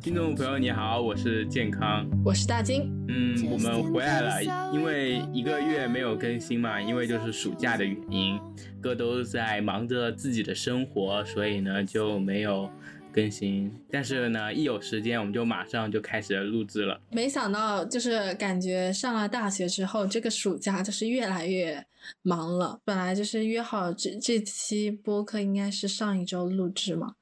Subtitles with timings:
[0.00, 2.90] 听众朋友你好，我是健康，我是大金。
[3.08, 8.38] 嗯，我们回来了，因为一个月没有更新嘛，因为就是暑假的原因，
[8.80, 12.70] 哥都在忙着自己的生活，所以呢就没有。
[13.16, 17.00] 更新，但是呢，一有时间我们就马上就开始录制了。
[17.10, 21.82] 没想到，就是感觉上了大学之后，这个暑假就是越来越
[22.20, 22.78] 忙了。
[22.84, 27.14] 本来就是约好这这期播客应该是上一周录制嘛，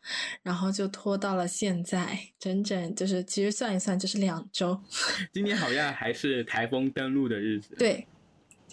[0.43, 4.77] 然后就拖到了现在，整整就是其实算一算就是两周。
[5.33, 7.77] 今天好像还是台风登陆的日子。
[7.79, 8.05] 对。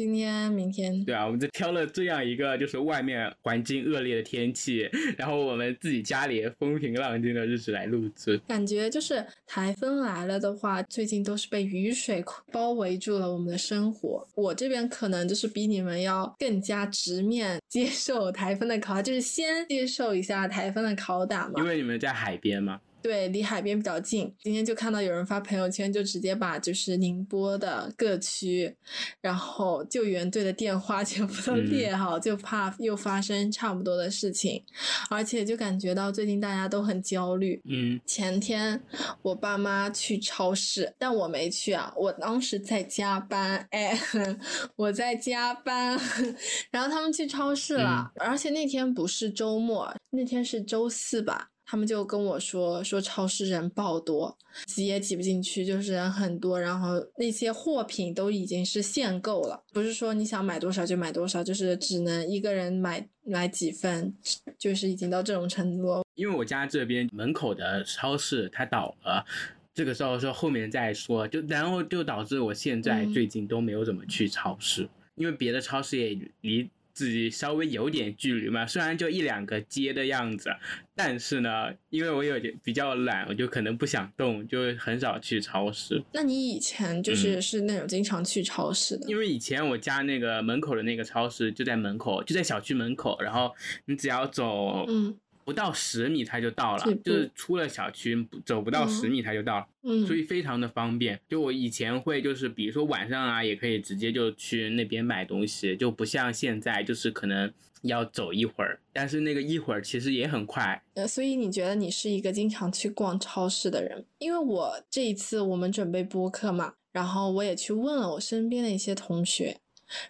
[0.01, 8.35] 今天、明天，对啊，我们就挑了这样一个就是外面环境恶劣的天气，然后我们自己家里风平浪静的日子来录制。
[8.47, 14.27] 感觉就是台风来了的话，最近都是被雨水包围住了我们的生活。
[14.33, 21.53] 我这边可能就是比你们要更加直面接受台风的拷打，就是先接受一下台风的拷打嘛。
[21.57, 22.81] 因为你们在海边嘛。
[23.01, 24.33] 对，离海边比较近。
[24.41, 28.75] 今天就看到有人发朋友圈，就直接把就是宁波的各区，
[29.21, 34.63] 然后救援队的电话 全部都列好，就怕又发生差不多的事情。
[35.09, 37.61] 而且就感觉到最近大家都很焦虑。
[37.65, 38.81] 嗯，前天
[39.21, 43.67] 我爸妈去超市，但我没去啊，我当时在加班。
[43.71, 43.99] 哎，
[44.75, 45.99] 我在加班。
[46.71, 51.50] 然后他们去超市了，而且那天不是周末，那天是周四吧。
[51.71, 64.13] 他们就跟我说说超市人爆多，挤也挤不进去，就是人很多，然后那些货品都已经是限购了，不是说你想买多少就买多少，就是只能一个人买买几份，
[64.59, 66.03] 就是已经到这种程度。
[66.15, 69.25] 因为我家这边门口的超市它倒了，
[69.73, 76.69] 这个时候说后面再说，就然后就导致我现在最近都没有怎么去超市，因为别的超市也离。
[76.93, 80.49] 自己稍微有点距离嘛，虽然就一两个街的样子，
[80.95, 86.03] 但是呢，因为我有点比较懒，我就可能不想动，就很少去超市。
[86.13, 89.07] 那你以前就是是那种经常去超市的？
[89.07, 93.53] 因为以前我家那个门口的那个超市就在门口，就在小区门口，然后
[93.85, 95.17] 你只要走，嗯。
[95.43, 101.19] 不到十米它就到了，就是出了小区走不到十米它就到了，嗯，所以非常的方便。
[101.27, 107.51] 就我以前会就是比如说晚上啊，也可以直接就去那边买东西，就不像现在就是可能
[107.81, 110.81] 要走一会儿，但是那个一会儿其实也很快。
[110.93, 114.05] 呃，所以你觉得你是一个经常去逛超市的人？
[114.19, 119.57] 因为我这一次我们准备播客嘛，然后我也去问了我身边的一些同学，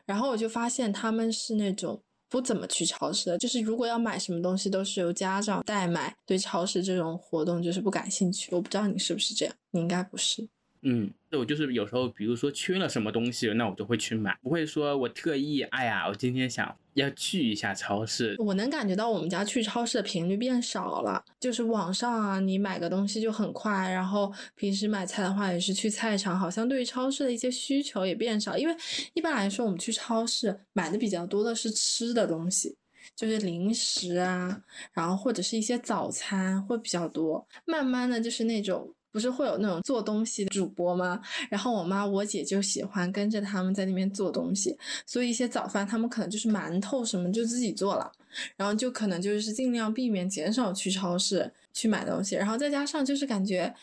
[0.05, 2.01] 然后我就发现他们是那种。
[2.31, 8.55] 不怎么去超市的，就是如果要买什么东西，都是由家长代买，对超市这种活动就是不感兴趣。
[8.55, 10.47] 我不知道你是不是这样，你应该不是。
[10.83, 18.35] 嗯，那我就是有时候，比如说缺了什么东西，那我就会去买，不会说我特意，哎呀，我今天想要去一下超市。
[18.39, 28.75] 我能感觉到我们家去超市的频率变少了，就是网上啊，你买个东西就很快，然后平时买菜的话也是去菜场，好像对于超市的一些需求也变少，因为
[29.13, 32.77] 一般来说我们去超市买的比较多的是吃的东西，
[33.15, 34.61] 就是零食啊，
[34.93, 38.93] 然后或者是一些早餐会比较多，慢慢的就是那种。
[39.11, 41.21] 不是会有那种做东西的主播吗？
[41.49, 48.11] 然后我妈我姐就喜欢跟着他们在那边做东西，所以一些早饭他们可能就是馒头什么就自己做了，
[48.55, 53.73] 然后就可能就是尽量避免减少去超市去买东西，然后再加上就是感觉，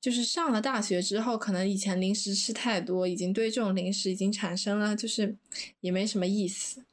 [0.00, 5.34] 就是上了大学之后，可能以前零食吃太多，已经对这种零食已经产生了就是
[5.80, 6.84] 也没什么意思。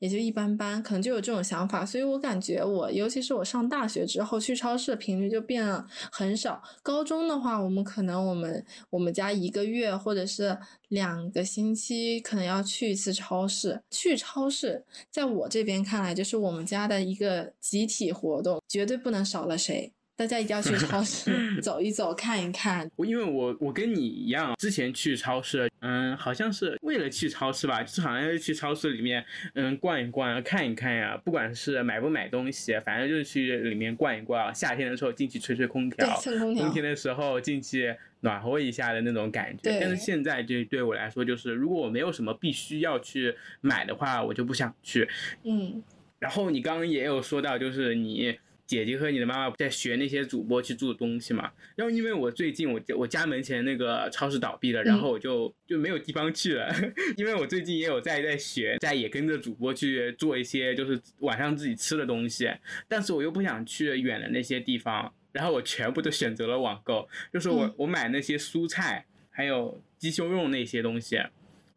[0.00, 6.62] 也就一般般，可能就有这种想法，所以我感觉我，尤其是我上大学之后，去超市的频率就变了很少。
[6.82, 13.82] 高中的话，我们可能我们我们家一个月或者是两个星期可能要去一次超市。
[13.90, 19.92] 去超市，在我这边看来，就是我们家的一个集体活动，绝对不能少了谁。
[20.20, 21.30] 大家一定要去超市
[21.62, 22.90] 走一走，看一看。
[22.94, 31.18] 我因为我我跟你一样，之前去超市，嗯，好像是为了去超市吧，就是好像是去超市里面，嗯，逛一逛，看一看呀。
[31.24, 34.54] 不管是买不买东西，反正就是去里面逛一逛。
[34.54, 36.06] 夏天的时候进去吹吹空调，
[36.38, 36.64] 空调。
[36.64, 39.78] 冬天的时候进去暖和一下的那种感觉。
[39.80, 45.08] 但是现在就对我来说，就是如果我没有什么必须要去买的话，我就不想去。
[45.44, 45.82] 嗯。
[46.18, 48.38] 然后你刚刚也有说到，就是你。
[48.70, 51.50] 姐姐和你的妈妈在学那些主播去做东西嘛？
[51.74, 56.72] 然后因为我最近我我家门前那个超市倒闭了，然后我就就没有地方去了。
[57.18, 62.48] 因为我最近也有在在学，在也跟着主播去做一些就是晚上自己吃的东西，
[62.86, 71.20] 但是我又不想去远的那些地方，然后我全部都选择了网购，就是我我买那些蔬菜还有鸡胸肉那些东西。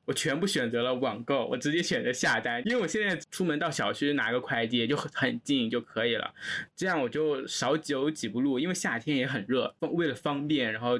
[0.05, 6.33] 我全部选择了网购，我直接选择下单，因为我现在出门到小区拿个快递就很很近就可以了，
[6.75, 8.59] 这样我就少走几步路。
[8.59, 11.00] 因为夏天也很热，为了方便，然后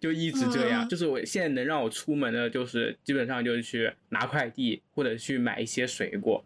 [0.00, 0.88] 就一直这样。
[0.88, 6.44] 就是我现在能让我出门的，就是基本上就是去拿快递或者去买一些水果。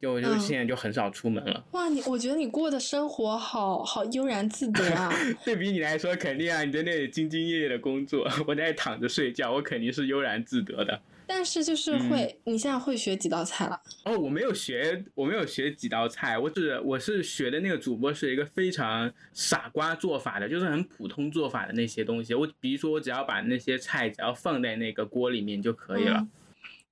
[0.00, 1.64] 就就现在就很少出门了。
[1.72, 5.12] 哇，你我觉得你过的生活好好悠然自得啊！
[5.44, 11.02] 对比你来说，肯定啊，你在那里兢兢业业的工作， 我在躺着睡觉，我肯定是悠然自得的。
[11.28, 13.78] 但是就是会，你现在会学几道菜了？
[14.04, 22.32] 哦，我没有学，我没有学几道菜，我只我是学的那个主播是一个非常傻瓜做法的，就是很普通做法的那些东西。
[22.32, 26.26] 我比如说，我只要把那些菜只要放在那个锅里面就可以了。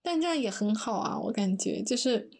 [0.09, 2.31] 但这样也很好啊，我感觉就是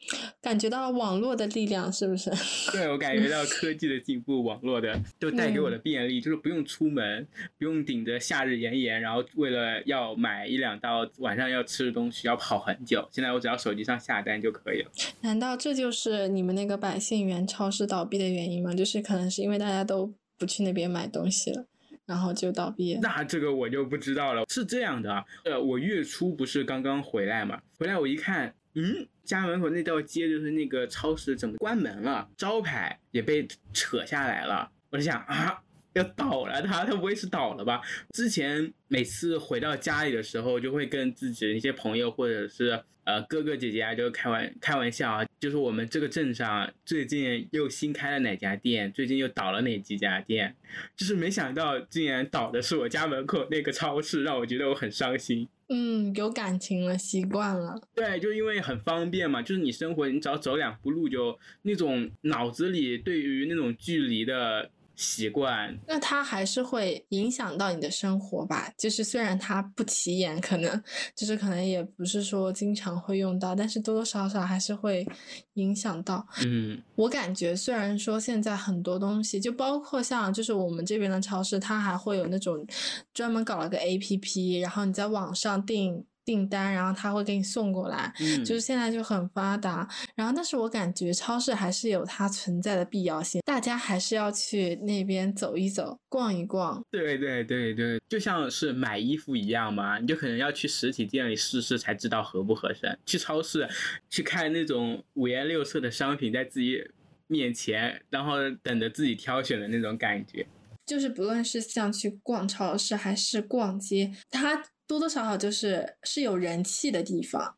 [0.41, 2.31] 感觉到网络的力量，是不是？
[2.71, 7.27] 对，我感觉到科技的进步，网络的就带给我的便利，就是不用出门，
[7.59, 13.09] 不用顶着夏日炎炎，然后为了要买一两道晚上要吃的东西要跑很久。
[13.11, 14.91] 现在我只要手机上下单就可以了。
[15.23, 18.73] 难道这就是你们那个百姓园超市倒闭的原因吗？
[18.73, 21.67] 就是可能是因为大家都不去那边买东西了。
[22.07, 24.45] 然后就倒闭，那这个我就不知道了。
[24.49, 34.71] 是这样的，呃，我月初不是刚刚回来嘛，回来我一看，嗯，家门口那道街就是那个超市怎么关门了，招牌也被扯下来了。
[34.91, 35.61] 我就想啊，
[35.97, 37.81] 要倒了，他他不会是倒了吧？
[38.13, 42.83] 之前每次回到家里的时候，就会跟自己的一些朋友或者是。
[43.07, 50.57] 呃，哥哥姐姐啊，就开玩开玩笑啊，就是我们这个镇上最近又新开了哪家店，最近又倒了哪几家店，
[50.97, 55.47] 就是没想到竟然倒的是我家门口那个超市，让我觉得我很伤心。
[55.69, 57.81] 嗯，有感情了，习惯了。
[57.95, 64.69] 对，就因为很方便嘛，就是你生活你只要走两步路，就那种脑子里对于那种距离的。
[64.97, 68.73] 习惯，那它还是会影响到你的生活吧？
[68.79, 70.83] 就是虽然它不起眼，可能
[71.15, 75.07] 就是可能也不是说经常会用到，但是多多少少还是会
[75.55, 76.27] 影响到。
[76.45, 82.67] 嗯，我感觉虽然说现在很多东西，就包括像就是我们这边的超市，它还会有那种
[83.13, 86.05] 专门搞了个 A P P，然后你在网上订。
[86.27, 88.13] 订单，然后他会给你送过来，
[88.45, 89.89] 就是现在就很发达。
[90.17, 96.83] 然后，但是我感觉超市还是有它存在的必要性，大家还是要去那边走一走、逛一逛。
[96.91, 102.99] 对对对对，就像是买衣服一样嘛，你就可能要去实体店里试试才知道合不合身。
[103.07, 103.69] 去超市
[104.11, 106.83] 去看那种五颜六色的商品在自己
[107.29, 108.33] 面前，然后
[108.63, 110.45] 等着自己挑选的那种感觉。
[110.85, 114.65] 就是不论是像去逛超市还是逛街，它。
[114.87, 117.57] 多多少少就是是有人气的地方。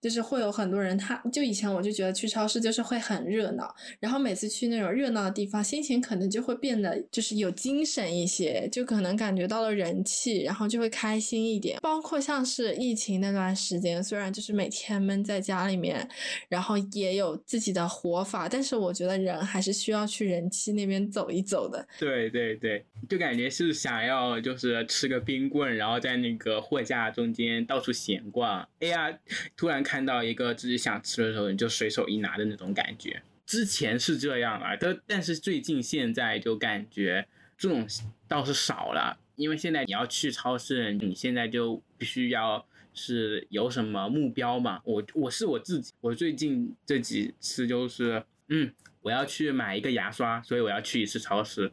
[0.00, 11.80] 就是会有很多人，他就以前我就觉得去超市就是会很热闹，然后每次去那种热闹的地方，心情可能就会变得就是有精神一些，就可能感觉到了人气，然后就会开心一点。
[11.82, 16.08] 包括像是疫情那段时间，虽然就是每天闷在家里面，
[16.48, 21.84] 然后也有自己的活法，但是我觉得人还是需要去人气那边走一走的。
[21.98, 28.60] 对对对，就感觉是想要就是吃个冰棍，然后在那个货架中间到处闲逛。
[28.78, 29.12] 哎呀，
[29.56, 29.82] 突然。
[29.88, 33.22] 看到一个自己想吃的时候，你就随手一拿的那种感觉。
[33.46, 37.26] 之前是这样啊，但但是最近现在就感觉
[37.56, 37.88] 这种
[38.28, 44.82] 倒是少了，因为现在你要去超市，你现在就必须要是有什么目标嘛。
[44.84, 48.70] 我我是我自己，我最近这几次就是，嗯，
[49.00, 51.70] 我要去买一个牙刷，所以我要去一次超市；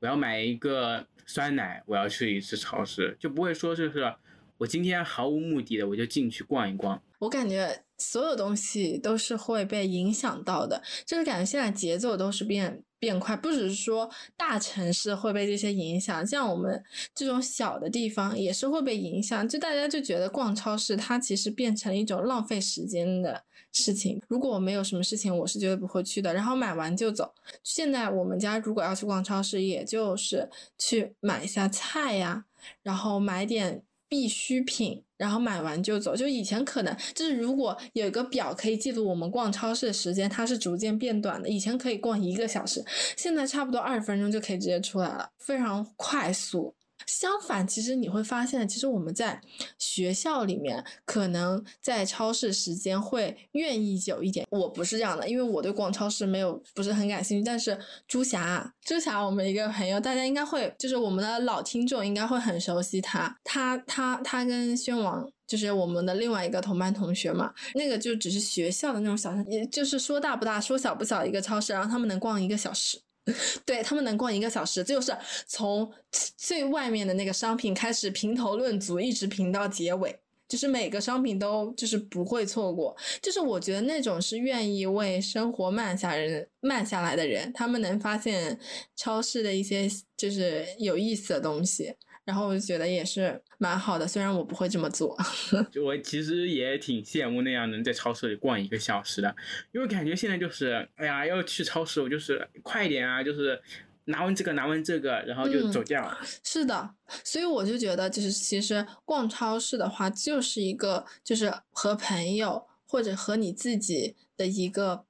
[0.00, 4.12] 我要买一个酸奶，我要去一次超市，就不会说就是
[4.58, 7.02] 我今天毫无目的的我就进去逛一逛。
[7.24, 16.82] 我感觉所有东西都是会被影响到的，就是感觉现在节奏都是变变快，不只是说大城市会被这些影响，像我们
[17.14, 19.48] 这种小的地方也是会被影响。
[19.48, 24.20] 就大家就觉得逛超市，它其实变成了一种浪费时间的事情。
[24.28, 26.34] 如果我没有什么事情，我是绝对不会去的。
[26.34, 27.32] 然后买完就走。
[27.62, 32.44] 现在我们家如果要去逛超市，也就是去买一下菜呀，
[32.82, 35.02] 然后买点必需品。
[35.16, 41.48] 然后买完就走，就以前可能就是如果有一个表可以记录我们逛超市的时间，它是逐渐变短的。
[41.48, 42.84] 以前可以逛一个小时，
[43.16, 46.74] 现在差不多二十分钟就可以直接出来了，非常快速。
[47.06, 49.40] 相反，其实你会发现，其实我们在
[49.78, 54.46] 学校里面可能在超市时间会愿意久一点。
[54.50, 57.44] 我不是这样的，因为我对逛超市没有不是很感兴趣。
[57.44, 63.36] 但是朱霞，朱霞，我们一个朋友，大家应该会，就是我们的老听众应该会很熟悉他。
[63.44, 67.52] 他他他跟宣王，就是我们的另外一个同班同学嘛。
[67.74, 73.00] 那个就只是学校的那种小，也就是说大不大，说小不小一个超市，然后他们能逛一个小时。
[73.64, 75.16] 对他们能逛一个小时，就是
[75.46, 75.90] 从
[76.36, 82.94] 最外面的那个商品开始评头论足，一直评到结尾，就是每个商品都就是不会错过。
[83.22, 88.58] 就是我觉得那种是愿意为生活慢下人慢下来的人，他们能发现
[88.94, 91.94] 超市的一些就是有意思的东西。
[92.24, 95.14] 然后我就觉得也是蛮好的，虽然我不会这么做。
[95.70, 99.36] 就我其实也挺羡慕那样能在超市里逛一个小时的，
[99.72, 103.60] 因为感觉现在就是，哎呀，要去超市，我就是快一点啊，就是
[104.06, 106.16] 拿完这个拿完这个，然后就走掉。
[106.42, 115.04] 是的，所以我就觉得，就是其实逛超市的话，就是一个就是和朋友或者和你自己的一个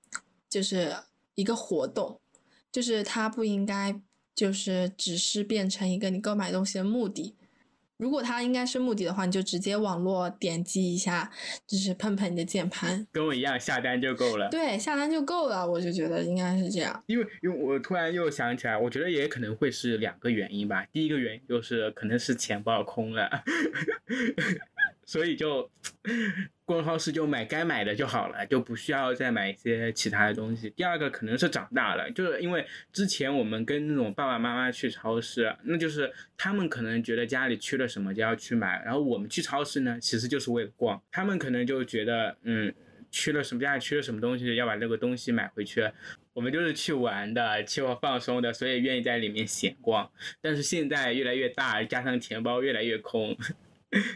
[0.48, 0.92] 就是
[1.36, 2.20] 一个活动，
[2.72, 4.00] 就是它不应该。
[4.34, 7.34] 就是只是变成一个你购买东西的目的。
[7.96, 11.30] 如果它应该是目的的话，你就直接网络点击一下，
[11.64, 14.48] 就是碰碰你的键盘，跟我一样下单就够了。
[14.50, 17.02] 对，下单就够了，我就觉得应该是这样。
[17.06, 20.84] 因为，因为我突然又想起来，我觉得也可能会是两个原因吧。
[20.92, 23.44] 第一个原因就是可能是钱包空了。
[25.06, 25.70] 所以就
[26.64, 30.70] 逛超市就买该买的就好了，就不需要再买一些其他的东西。
[30.70, 41.02] 第二个可能是长大了，就是因为之前我们跟那种爸爸妈妈去超市，那就是他们可能觉得家里缺了什么就要去买，然后我们去超市呢，其实就是为了逛。
[41.10, 42.74] 他们可能就觉得，嗯，
[43.10, 45.90] 缺了什么家里缺了什么东西，要把那个东西买回去。
[46.32, 50.10] 我们就是去玩的，去放松的，所以愿意在里面闲逛。
[50.40, 53.36] 但是现在越来越大，加上钱包越来越空。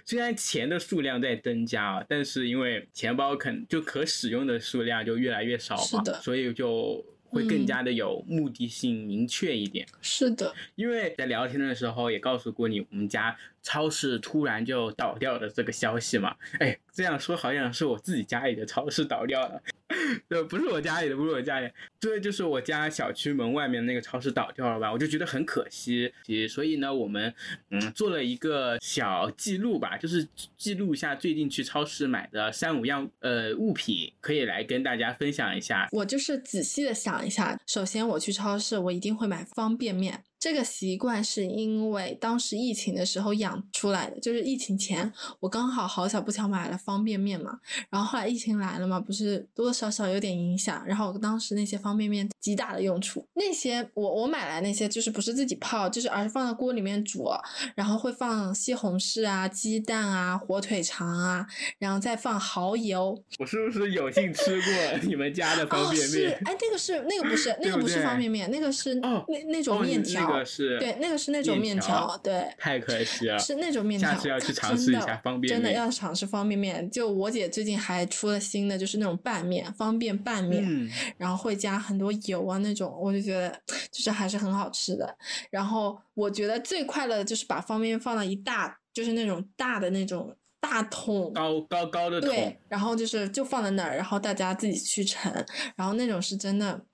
[0.04, 9.86] 虽然钱的数量在增加啊，但是因为钱包肯就可使用的数量就越来越少嘛，所以就会更加的有目的性明确一点。
[10.00, 16.34] 是的，因为在聊天的时候也告诉过你，我们家超市突然就倒掉的这个消息嘛。
[16.58, 19.62] 哎，这样说好像是我自己家里的超市倒掉了。
[20.28, 24.92] 对，不是我家里的，不是我家里，对，就是我家小区门外面那个超市倒掉了吧？
[24.92, 26.12] 我就觉得很可惜，
[26.48, 27.34] 所以呢，我们
[27.70, 35.88] 嗯做了一个小记录吧，就是记录一下最近去超市买的三五样呃物品，可以来跟大家分享一下。
[35.92, 40.22] 我就是仔细的想一下，首先我去超市，我一定会买方便面。
[40.38, 47.58] 这个习惯是因为当时疫情的时候养出来的，就是疫情前我刚好好巧不巧买了方便面嘛，
[47.90, 57.28] 然后后来疫情来了嘛，不是多多少少有点影响，然后我当时那些方便面极大的用处，那些我我买来那些就是不是自己泡，就是而是放在锅里面煮，
[57.74, 61.44] 然后会放西红柿啊、鸡蛋啊、火腿肠啊，
[61.78, 63.20] 然后再放蚝油。
[63.40, 66.08] 我是不是有幸吃过 你们家的方便面？
[66.08, 70.27] 是哎，那个是那个不是 那个不是方便面，那个是那那种面条。
[70.27, 74.10] 那个是对，那个是那种面条，对，太可惜了， 是那种面条。
[74.10, 76.90] 下次要去尝试一下方便面，真的要尝试方便面。
[76.90, 83.50] 就我姐最近还出了新的，就是那种拌面，方便拌面，然后会加很多油啊那种，我就觉得
[83.90, 85.16] 就是还是很好吃的。
[85.50, 95.32] 然后我觉得最快乐的就是把方便面放到一大，就是那种大的那种大桶，高高高的桶，对，然后就是就放在那儿，然后大家自己去盛，
[95.76, 96.84] 然后那种是真的。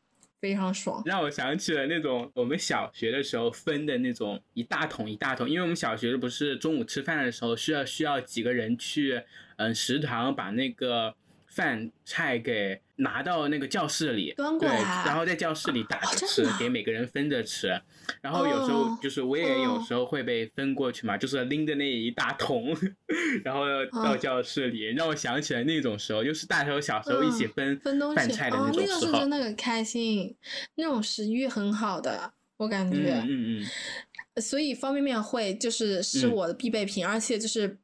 [0.45, 9.23] 非常爽，让我想起了那种我们小学的时候分的那种一大桶一大桶，因为我们小学不是中午吃饭的时候需要需要几个人去
[9.57, 11.15] 嗯食堂把那个
[11.47, 12.83] 饭菜给。
[12.97, 17.77] 拿到那个教室里，端过来，然后在教室里打着吃，给每个人分着吃。
[18.21, 22.77] 然后有时候就是我也有时候会被分过去嘛，就是拎着那一大桶，
[23.45, 23.63] 然后
[24.03, 28.87] 到教室里，让我想起来那种时候，就是大时候小时候一起分分东西菜的那种时候。
[28.87, 30.37] 那个是真的很开心，
[30.77, 33.21] 那种食欲很好的，我感觉。
[33.25, 34.43] 嗯嗯嗯。
[34.43, 37.79] 所以方便面会就是是我的必备品，而且就是。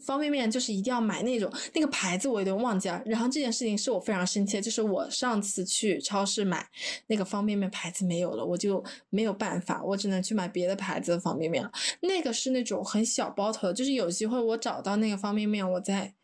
[0.00, 3.02] 方便面就是一定要买那种那个牌子，我有点忘记了。
[3.04, 6.66] 然后这件事情是我非常生气，就是我上次去超市买
[7.08, 11.70] 那个方便面牌子没有了，我就没有办法，我只能去买别的牌子的方便面了。
[12.00, 16.14] 那个是那种很小包头的，就是有机会我找到那个方便面，我再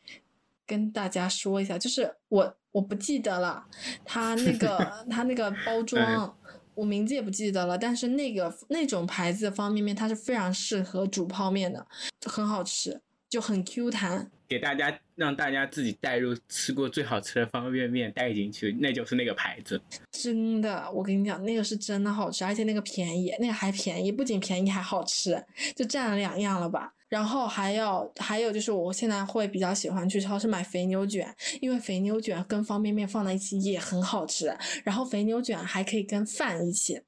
[0.67, 1.77] 跟大家说一下。
[1.77, 3.67] 就是我我不记得了，
[4.05, 4.79] 它那个
[5.11, 6.37] 它那个包 装，
[6.75, 7.77] 我名字也不记得了。
[7.77, 11.87] 但是那个那种牌子的方便面，它是非常适合煮泡面的，
[12.27, 13.01] 很好吃。
[13.35, 19.83] 就很 Q 弹，给大家让大家自己带入吃过最好吃的方便面带进去，那就是那个牌子。
[20.13, 26.95] 真的，我跟你讲，那个是真的好吃，而且那个便宜，那个还便宜，不仅便宜还好吃，就占了两样了吧。
[27.09, 34.57] 然后还要还有就是，我现在会比较喜欢去超市买肥牛卷，因为肥牛卷跟方便面放在一起也很好吃。
[34.85, 37.01] 然后肥牛卷还可以跟饭一起，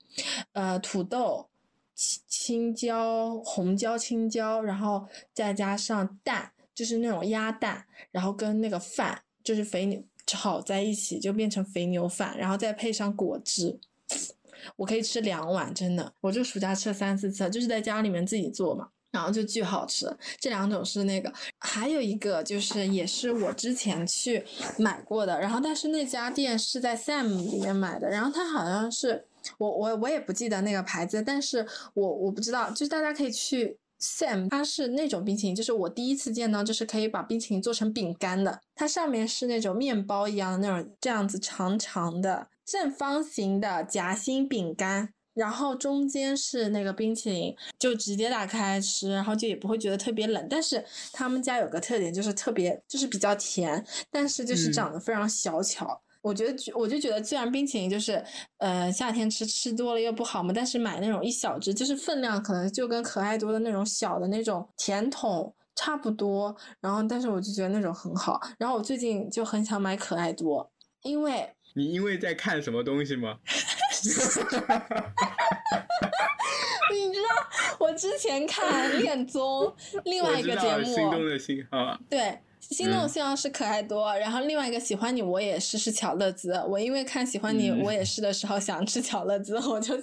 [0.54, 1.48] 呃，土豆。
[1.96, 13.80] 青青椒、红椒、青椒，然后再加上蛋，就是那种鸭蛋，然后跟那个饭，就是肥牛炒在一起，就变成肥牛饭，然后再配上果汁，
[14.76, 18.90] 我可以吃两碗，真的，我就暑假吃了三四次，就是在家里面自己做嘛。
[19.12, 20.14] 然后就巨好吃。
[20.38, 24.44] 这两种是那个，还有一个就是也是我之前去
[24.76, 29.24] 买过的，然后但是那家店是在 Sam 里面买的，然后它好像是
[29.58, 45.10] 我我我也不记得那个牌子，但是我我不知道，就是大家可以去 Sam，它是那种冰淇淋，就是我第一次见到，就是可以把冰淇淋做成饼干的，它上面是那种面包一样的那种这样子长长的正方形的夹心饼干。
[45.36, 50.46] 然后中间是那个冰淇淋，就直接打开吃，然后就也不会觉得特别冷。
[50.48, 56.00] 但是他们家有个特点，就是特别就是比较甜，但是就是长得非常小巧。
[56.26, 58.20] 我觉得我就觉得，虽然冰淇淋就是
[58.58, 66.56] 呃夏天吃吃多了又不好嘛，但是买那种一小只，就是分量可能就跟可爱多的那种小的那种甜筒差不多。
[66.80, 68.40] 然后但是我就觉得那种很好。
[68.58, 70.68] 然后我最近就很想买可爱多，
[71.02, 73.38] 因为你因为在看什么东西吗？
[76.92, 77.28] 你知道
[77.78, 79.72] 我之前看恋综
[80.04, 89.94] 另外一个节目，心动的信号，对，心动的信号是可爱多，然后另外一个喜欢你我也是是巧乐兹，我因为看喜欢你我也是的时候想吃巧乐兹，我就。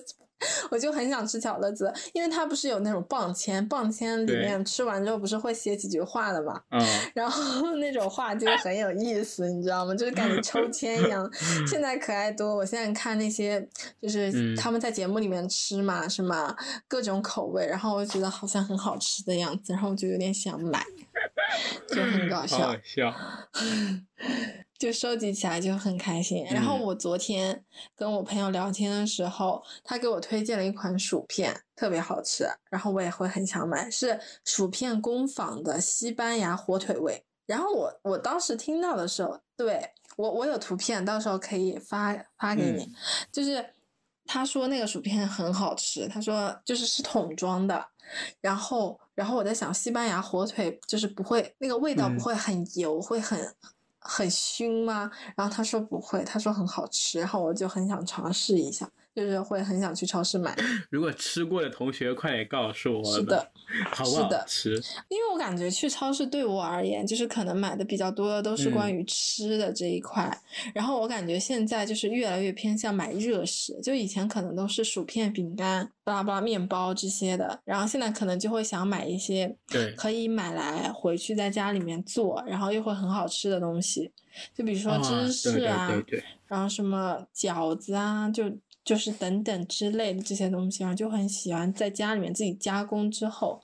[0.69, 6.59] 我就很想吃巧乐兹，因为它不是有那种棒签，棒签里面吃完之后不是会写几句话的嘛？
[6.71, 6.85] 嗯。
[7.13, 9.95] 然后 那种话就很有意思，你知道吗？
[9.95, 11.31] 就是感觉抽签一样。
[11.65, 13.65] 现在可爱多，我现在看那些
[14.01, 16.53] 就是他们在节目里面吃嘛，什么
[16.89, 20.83] 各种口味，然后我觉得好像很好吃的样子，然后我就有点想买，
[21.87, 22.67] 就很搞笑。
[22.67, 23.13] 好笑。
[24.79, 26.43] 就收集起来就很开心。
[26.51, 27.63] 然后我昨天
[27.95, 37.23] 跟我朋友聊天的时候，他给我推荐了一款薯片，特别好吃，然后我也会很想买，是薯片工坊的西班牙火腿味。
[37.45, 42.91] 然后我我当时听到的时候，对我我有图片，到时候可以发发给你。
[43.31, 43.65] 就是
[44.25, 47.87] 他说那个薯片很好吃，他说就是是桶装的。
[48.41, 53.53] 然后然后我在想，西班牙火腿就是不会那个味道不会很油，会很。
[54.05, 55.09] 很熏吗？
[55.33, 58.91] 然后他说不会，他说很好吃，然后我就很想尝试一下。
[59.15, 60.55] 就是会很想去超市买。
[60.89, 63.15] 如果吃过的同学，快点告诉我。
[63.15, 63.51] 是的，
[63.91, 64.75] 好不好吃？
[65.09, 70.35] 因为我感觉去超市对我而言，就是可能买的比较多的都是关于吃的这一块。
[70.73, 84.11] 然后我感觉现在就是越来越偏向买热食，就以前可能都是薯片、饼干、巴拉巴拉面包这些的，然后现在可能就会想买一些对可以买来回去在家里面做，然后又会很好吃的东西，
[84.55, 88.45] 就比如说芝士啊，对对对，然后什么饺子啊，就。
[88.83, 93.61] 就是等等之类的这些东西，然后就很喜欢在家里面自己加工之后，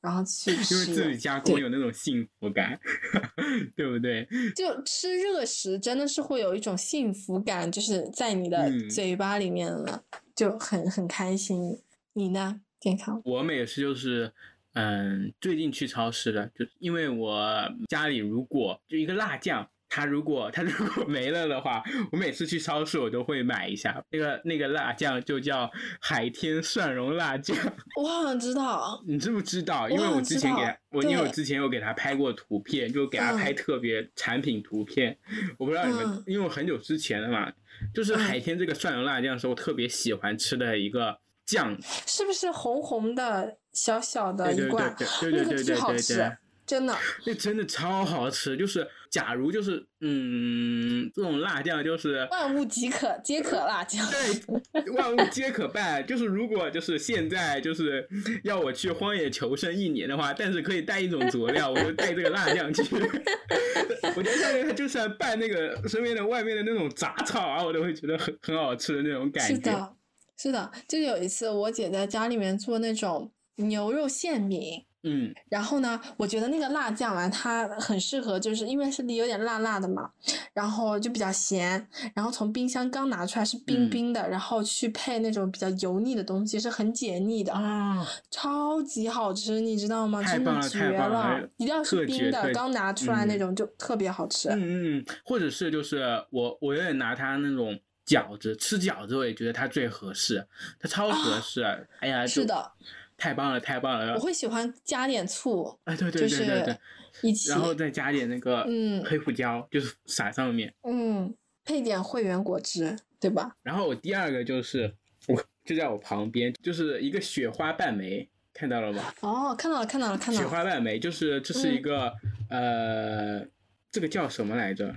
[0.00, 0.74] 然后去 吃。
[0.74, 2.78] 因为自己加工有那种幸福感，
[3.74, 4.26] 对不对？
[4.54, 10.04] 就吃热食真的是会有一种幸福感，就是在你的嘴巴里面了，
[10.36, 11.80] 就很很开心。
[12.12, 12.60] 你呢？
[12.78, 13.20] 健康？
[13.24, 14.32] 我每次就是，
[14.74, 19.68] 嗯，最近去超市的，就因为我家里如果就一个辣酱。
[19.90, 24.02] 它如果它如果没了的话，我每次去超市我都会买一下。
[24.10, 25.68] 那个那个辣酱就叫
[26.00, 27.56] 海天蒜蓉辣酱。
[28.00, 29.90] 我好像知道，你知不知道？
[29.90, 35.18] 因为我之前给他我，因为我之前有给他拍过图片，就给他拍特别产品图片。
[35.58, 37.52] 我不知道你们，因为我很久之前的嘛，
[37.92, 41.76] 就是海天这个蒜蓉辣酱是我特别喜欢吃的一个酱。
[42.06, 44.94] 是不是红红的小小的一罐？
[44.96, 46.36] 对对对对对对对。
[46.66, 48.56] 真的，那真的超好吃。
[48.56, 54.06] 就是，假如就是，嗯，这种辣酱就是万物即可皆可辣酱。
[54.08, 56.06] 对，万物皆可拌。
[56.06, 58.08] 就是如果就是现在就是
[58.44, 62.82] 要我去荒野求生一年的话，但是可以带一种佐料，我就带这个辣酱去。
[64.16, 69.54] 我觉得上面它就是拌那个身边的外面的那种杂草啊，我都会觉得很很好吃的那种感觉。
[69.54, 69.96] 是的，
[70.36, 70.70] 是的。
[70.86, 74.84] 就有一次我姐在家里面做那种牛肉馅饼。
[75.02, 80.10] 嗯，然后呢，我觉得那个辣酱啊，它很适合，就是因为是有点辣辣的嘛，
[80.52, 90.22] 然后就比较咸，然后从冰箱刚拿出来是冰冰的，然后去配那种比较油腻的东西，是很解腻的啊，超级好吃，你知道吗？
[90.22, 94.50] 真的绝了，一定要是冰的，刚拿出来那种就特别好吃。
[94.50, 100.46] 嗯嗯，或者是就是我我有点拿它那种饺子吃饺子，我也觉得它最合适，
[100.78, 101.62] 它超合适，
[102.00, 102.72] 哎呀，是的。
[103.20, 104.14] 太棒了，太棒了！
[104.14, 106.78] 我会喜欢加点醋，哎，对对对对对，
[107.20, 113.54] 一起，然后再加点那个嗯黑胡椒，就是撒上面，嗯，配点汇源果汁，对吧？
[113.62, 114.94] 然后我第二个就是
[115.28, 119.12] 我就在我旁边，就是一个雪花半梅，看到了吗？
[119.20, 120.48] 哦，看到了，看到了，看到了。
[120.48, 122.14] 雪花半梅就是这是一个
[122.48, 123.46] 呃，
[123.92, 124.96] 这个叫什么来着？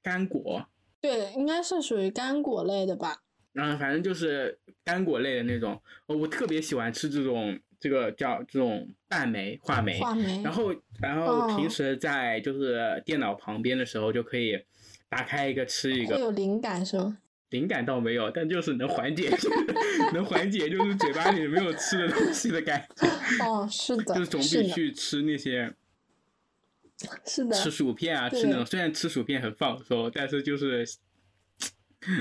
[0.00, 0.64] 干果？
[1.00, 3.22] 对，应该是属于干果类的吧。
[3.60, 14.58] 嗯，反正就是干果类的那种，哦我特别喜欢吃这种这个叫这种拌煤、话梅，话梅，然后然后哦平时在就是电脑旁边的时候就可以
[15.08, 17.18] 打开一个吃一个，会有灵感是吗？
[17.50, 19.30] 灵感倒没有，但就是能缓解，
[20.12, 23.06] 能缓解就是嘴巴里没有吃的东西的感觉，
[23.44, 25.72] 哦，是的，就是总比去吃那些
[27.24, 30.86] 是的，吃薯片啊，吃那种虽然吃薯片很放松，但是就是，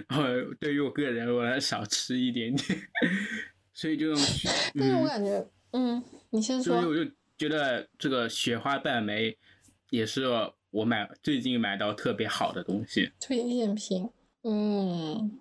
[0.10, 2.80] 呃，对于我个人，我还少吃一点点，
[3.74, 4.22] 所以这种，
[4.78, 6.82] 但是我嗯，感觉，嗯，你先说。
[6.82, 9.38] 所以我就觉得这个雪花拌梅
[9.92, 10.26] 也是
[10.72, 13.12] 我买最近买到特别好的东西。
[13.20, 14.10] 推荐品，
[14.44, 15.32] 嗯，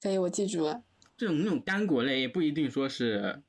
[0.00, 0.82] 可以，我记住了。
[1.16, 3.42] 这种那种干果类也不一定说是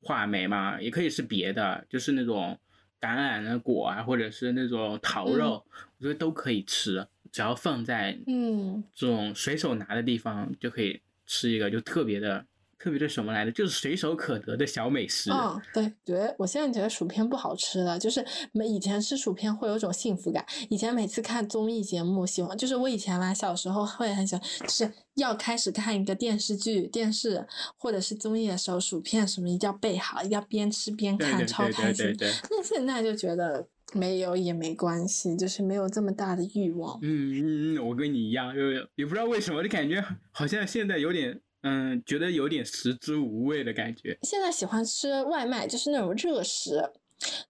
[0.00, 2.58] 话梅嘛，也可以是别的，就是那种
[3.00, 5.64] 橄榄的果啊，或者是那种桃肉，
[5.98, 12.42] 我觉得都可以吃，只要放在嗯，这种随手拿的地方就可以吃一个，就特别的
[12.78, 15.30] 特别的什么来着，就是随手可得的小美食。
[15.30, 20.46] 嗯，对，觉得我现在觉得薯片不好吃了，就是每以前吃薯片会有种幸福感。
[20.70, 27.46] 以前每次看综艺节目，喜欢就是我以前嘛，小时候会很喜欢，就是要开始看一个电视剧、电视
[27.76, 32.16] 或者是综艺的时候，薯片什么一定要备好，一定要边吃边看，对对对超开心。
[32.50, 36.98] 那现在就觉得没有也没关系，就是没有这么大的欲望。
[37.02, 44.18] 嗯嗯嗯，我跟你一样，就也不知道为什么，就感觉好像现在有点嗯，觉得有点食之无味的感觉。
[44.22, 46.92] 现在喜欢吃外卖，就是那种热食，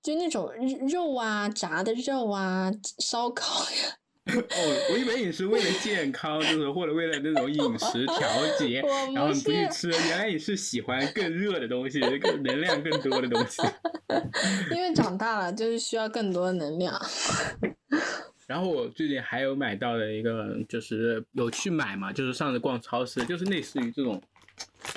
[0.02, 0.50] 就那种
[0.88, 3.96] 肉啊、炸的肉啊、烧烤呀。
[4.34, 8.18] 哦，我以为你是为了健康，就是或者为了那种饮食调
[8.58, 8.82] 节，
[9.14, 9.88] 然后你不去吃。
[9.88, 13.62] 原来你是喜欢更热的东西，更能量更多的东西。
[14.74, 17.00] 因为长大了就是需要更多的能量。
[18.48, 24.20] 然后我最近还有买到的一个，就是有去买嘛，就是上次逛超市，就是类似于这种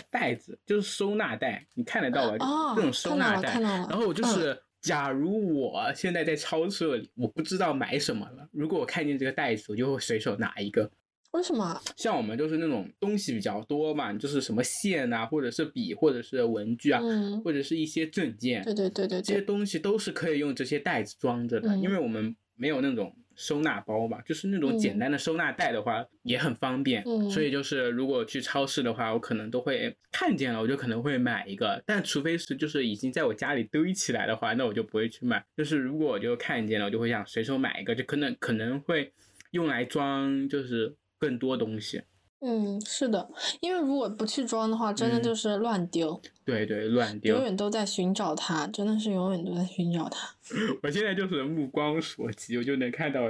[0.10, 2.38] 袋子，就是收纳袋，你看得到吧？
[2.46, 3.60] 哦这种收纳袋。
[3.60, 10.90] 然后我就是，假如我现在在超市里，我不知道买什么了，如果我看见这个袋子，我就会随手拿一个。
[11.32, 11.80] 为什么？
[11.96, 27.02] 像我们就是那种东西比较多嘛，就是什么线啊，或者是笔，或者是文具啊，嗯，或者是一些证件，对对对对这些，东西都是可以用这些袋子装着的，嗯因为我们没有那种收纳包吧，就是那种简单的收纳袋的话、也很方便。
[27.06, 31.82] 嗯所以就是如果去超市的话，我可能都会看见了，我就可能会买一个。
[31.86, 35.42] 但除非是就是已经在我家里堆起来的话，那我就不会去买。
[35.56, 39.14] 就是如果我就看见了，我就会想随手买一个，就可能可能会
[39.52, 42.02] 用来装就是更多东西。
[42.42, 47.44] 嗯，是的，因为如果不去装的话，真的嗯就是乱丢，对对，乱丢永。
[47.44, 50.34] 远都在寻找它，真的是永远都在寻找它。
[50.82, 53.30] 我现在就是目光所及，我就能看到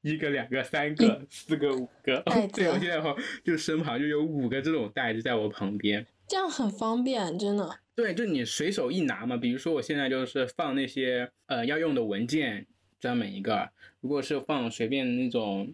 [0.00, 2.22] 一个、两个、三个、四个、五个。
[2.54, 3.14] 对，我现在话
[3.44, 6.06] 就身旁就有五个这种袋子在我旁边。
[6.26, 7.78] 这样很方便，真的。
[7.94, 9.36] 对，就你随手一拿嘛。
[9.36, 12.66] 比如说我现在就是放那些呃要用的文件，
[12.98, 13.68] 专门一个；
[14.00, 15.72] 如果是放随便那种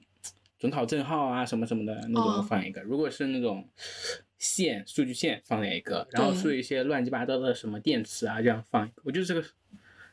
[0.62, 3.68] 准考证号啊什么什么的那哦种放一个；如果是那种
[4.38, 9.02] 线数据线放一个，然后对是一些乱七八糟的什么电池啊这样放一个。
[9.04, 9.44] 我觉得这个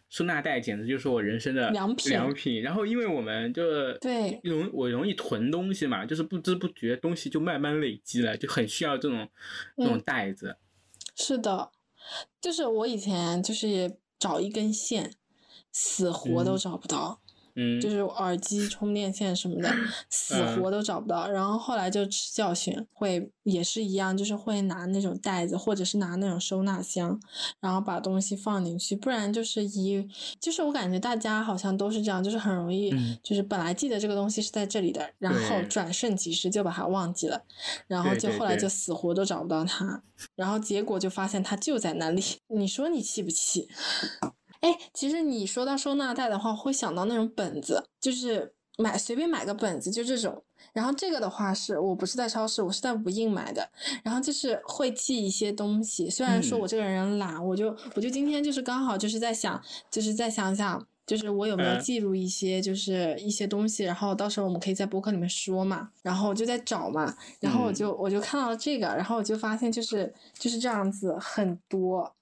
[0.10, 2.64] 收纳袋简直就是我人生的良品良品。
[2.64, 9.30] 然后因为我们就对容我容易囤东西嘛，就是不知不觉东西就慢慢累积了，就很需要这种
[9.76, 10.58] 那种嗯袋子。
[11.16, 11.70] 是的，
[12.42, 15.14] 就是我以前就是找一根线，
[15.72, 17.22] 死活都嗯找不到。
[17.24, 17.29] 嗯，
[17.82, 19.70] 就是耳机充电线什么的，
[20.10, 21.30] 死嗯活都找不到。
[21.30, 27.20] 然后后来就吃教训，会也是一样，就是会拿那种袋子，或者是拿那种收纳箱，
[27.60, 28.96] 然后把东西放进去。
[28.96, 30.08] 不然就是一，
[30.40, 37.42] 就是我感觉大家好像都是这样，就是很容易嗯，就是本来记得这个东西是在这里的，然后转瞬即逝就把它忘记了，
[37.88, 40.02] 然后就后来就死活都找不到它，
[40.36, 42.24] 然后结果就发现它就在那里。
[42.48, 43.68] 你说你气不气？
[44.62, 50.44] 哎，其实你说到收纳袋的话，会想到那种本子，就是买随便买个本子，就这种。
[50.74, 53.70] 然后这个的话是我不是在超市，我是在无印买的。
[54.04, 60.86] 然后就是会记一些东西，虽然说嗯我这个人懒，我就我就今天就是刚好就是在想，就是在想想。
[61.08, 72.14] 就是我有没有嗯记录一些，就是一些东西，然后到时候我们可以在博客里面说嘛，然后我就在找嘛，然后我嗯就我就看到了这个，然后我就发现就是就是这样子很多，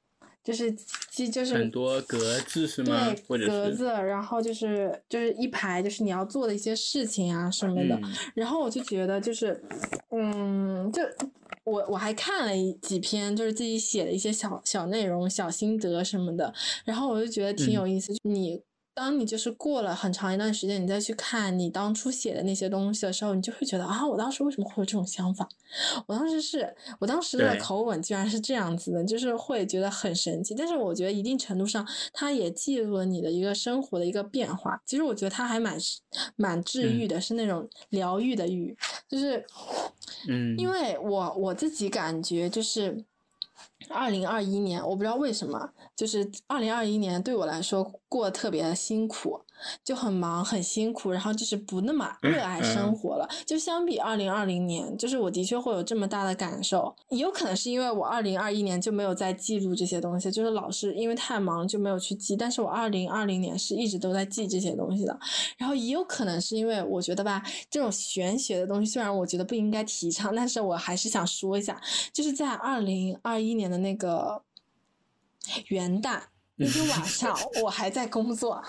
[0.47, 0.71] 就是
[1.11, 3.09] 鸡就是很多格子是吗？
[3.09, 7.99] 对，或者格子，然后就是就是一排，就是你要做的一些事情啊什么的。
[8.01, 9.61] 嗯然后我就觉得就是，
[10.11, 11.01] 嗯，就
[11.65, 16.53] 我我还看了几篇，就是自己写的一些小小内容、小心得什么的。
[16.85, 18.61] 然后我就觉得挺嗯有意思，就你
[18.97, 25.47] 当你就是过了很长一段时间，你再去看你当初写的那些东西的时候，你就会觉得啊，我当时为什么会有这种想法？
[26.07, 30.55] 我当时是我当时的口吻居然是这样子的，就是会觉得很神奇。
[30.55, 34.81] 但是我觉得一定程度上，它也记录了你的一个生活的一个变化。
[34.83, 35.77] 其实我觉得它还蛮
[36.35, 38.75] 蛮治愈的，是那种疗愈的愈，
[39.07, 39.45] 就是
[40.27, 43.05] 嗯，因为我我自己感觉就是
[43.89, 45.71] 二零二一年，我不知道为什么。
[45.95, 49.41] 就是二零二一年对我来说过得特别辛苦，
[49.83, 53.27] 就很忙很辛苦，然后就是不那么热爱生活了。
[53.45, 56.95] 就相比二零二零年，就是我的确会有这么大的感受。
[57.09, 62.35] 也有可能是因为我二零二一年就没有在记录这些东西，就是老是因为太忙就没有去记。
[62.35, 65.19] 但是我二零二零年是一直都在记这些东西的。
[65.57, 74.43] 然后也有可能是因为我觉得吧，这种玄学的东西虽然我觉得不应该提倡，但是我还是想说一下，就是在二零二一年的那个。
[75.67, 76.23] 元旦
[76.57, 78.61] 那天 晚上，我还在工作，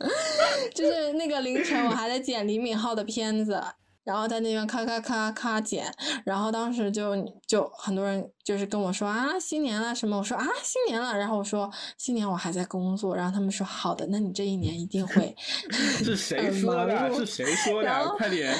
[0.74, 3.62] 就是那个凌晨，我还在剪李敏镐的片子，
[4.04, 5.90] 然后在那边咔咔咔咔剪，
[6.24, 15.34] 然后当时就就很多人就是跟我说啊新年了什么，我说啊新年了，然后我说新年我还在工作，然后他们说好的，那你这一年一定会
[16.04, 17.14] 是谁说的？
[17.14, 18.08] 是谁说的？
[18.18, 18.54] 快点，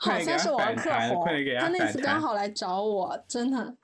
[0.00, 1.24] 好像是王克宏，
[1.60, 3.76] 他那次刚好来找我，真的。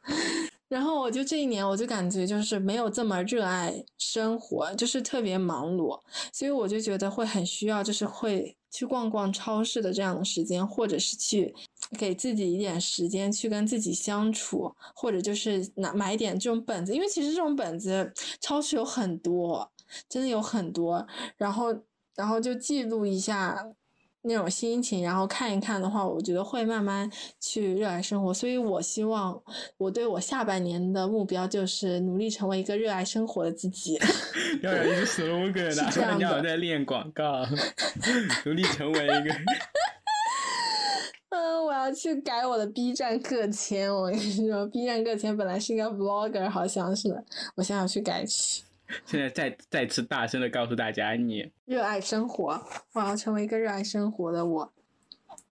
[0.68, 6.00] 然后我就这一年，我就感觉就是没有这么热爱生活，就是特别忙碌，
[6.32, 11.54] 所以我就觉得会很需要，就是会去逛逛超市的这样的时间，或者是去
[11.96, 19.70] 给自己一点时间去跟自己相处，或者就是拿买点这种本子，因为其实这种本子超市有很多，
[20.08, 21.72] 真的有很多，然后
[22.16, 23.72] 然后就记录一下。
[24.26, 27.10] 那种心情，然后看一看的话，我觉得会慢慢
[27.40, 28.34] 去热爱生活。
[28.34, 29.40] 所以我希望
[29.78, 33.98] 我对我下半年的目标就是努力成为一个热爱生活的自己。
[34.62, 37.46] 要有一个 slogan 的，要在练广告，
[38.44, 39.34] 努力成为一个。
[41.30, 43.92] 嗯，我要去改我的 B 站个签。
[43.92, 47.08] 我跟你说，B 站个签本来是一个 vlogger，好像是，
[47.56, 48.62] 我现在要去改去。
[49.04, 54.72] 现在再再次大声的告诉大家，你热爱生活，我要成为一个热爱生活的我。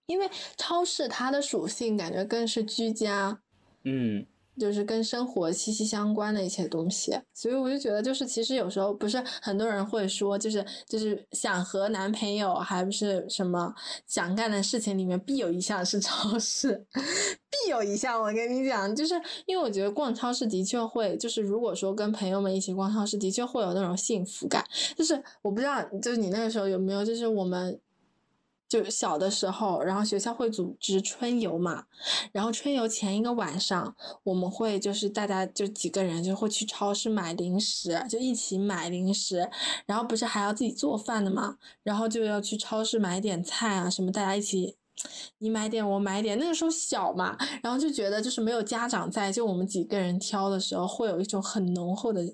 [0.06, 3.40] 因为超市它的属性感觉更是居家，
[3.84, 4.26] 嗯。
[4.58, 13.74] 就是跟生活息息相关的一些东西，所以我就觉得，就是其实有时候不是很多人会说，就是就是想和男朋友还不是什么
[14.06, 18.20] 想干的事情里面必有一项是超市， 必有一项。
[18.20, 19.14] 我跟你讲，就是
[19.46, 24.64] 因为我觉得逛超市的确会，就是如果说跟朋友们一起逛超市，的确会有那种幸福感。
[24.96, 27.78] 就是我不知道，就是你那个时候有没有，就是我们。
[28.68, 31.84] 就小的时候，然后学校会组织春游嘛，
[32.32, 39.48] 然后春游前一个晚上，我们会就是大家就几个人就会去超市买零食，就一起买零食，
[39.86, 44.76] 然后不是还要自己做饭的嘛，然后就要去超市买点菜啊什么，大家一起。
[45.40, 46.38] 你买点，我买点。
[46.38, 52.24] 那个时候小嘛，然后就觉得就是没有家长在，就我们几个人挑的时候，会有一种很浓厚的，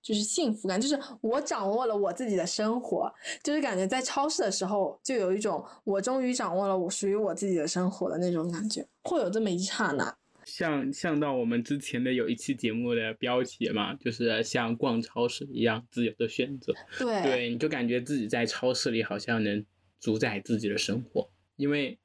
[0.00, 0.80] 就是幸福感。
[0.80, 10.16] 就是我掌握了我自己的生活，就是感觉在超市的时候，就有一种我终于掌握了我属于我自己的生活的那种感觉，会有这么一刹那。
[10.44, 16.72] 像像到我们之前的有一期节目的标题嘛，就是像逛超市一样自由的选择。
[16.98, 19.64] 对，对，你就感觉自己在超市里好像能
[20.00, 21.98] 主宰自己的生活，因为。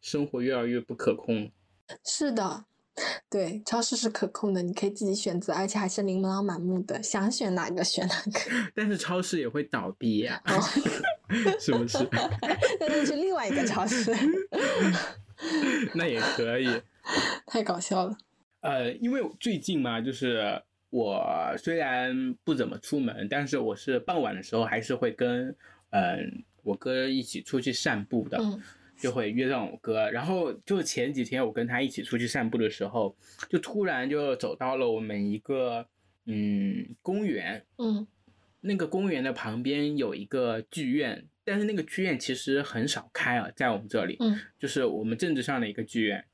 [0.00, 1.50] 生活越来越不可控。
[2.04, 2.66] 是的，
[3.28, 8.40] 对，超市是可控的，你可以自己选择，而且还是琳琅满目的，想选哪个选哪个。
[8.74, 10.40] 但是超市也会倒闭呀，
[11.58, 11.98] 是不是？
[12.78, 14.14] 那就去另外一个超市。
[15.94, 16.68] 那也可以。
[17.46, 18.16] 太搞笑了。
[18.60, 21.22] 呃，因为最近嘛，就是我
[21.58, 25.54] 虽然不怎么出门，但是我是傍晚的时候还是会跟
[25.90, 28.38] 嗯我哥一起出去散步的。
[28.40, 28.62] 嗯。
[29.04, 33.14] 就会约上我哥，然后就前几天我跟他一起出去散步的时候，
[33.50, 35.86] 就突然就走到了我们一个
[36.24, 38.06] 嗯公园，嗯，
[38.62, 46.24] 那个公园的旁边有一个剧院，但是那个剧院其实很少开啊，在我们这里，嗯，就是我们政治上的一个剧院，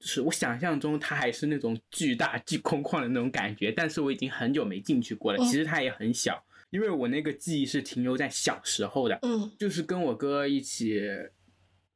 [0.00, 11.02] 就是我想象中它还是那种巨大巨空旷的那种感觉，但是我已经很久没进去过了，其实它也很小，因为我那个记忆是停留在小时候的，嗯，就是跟我哥一起。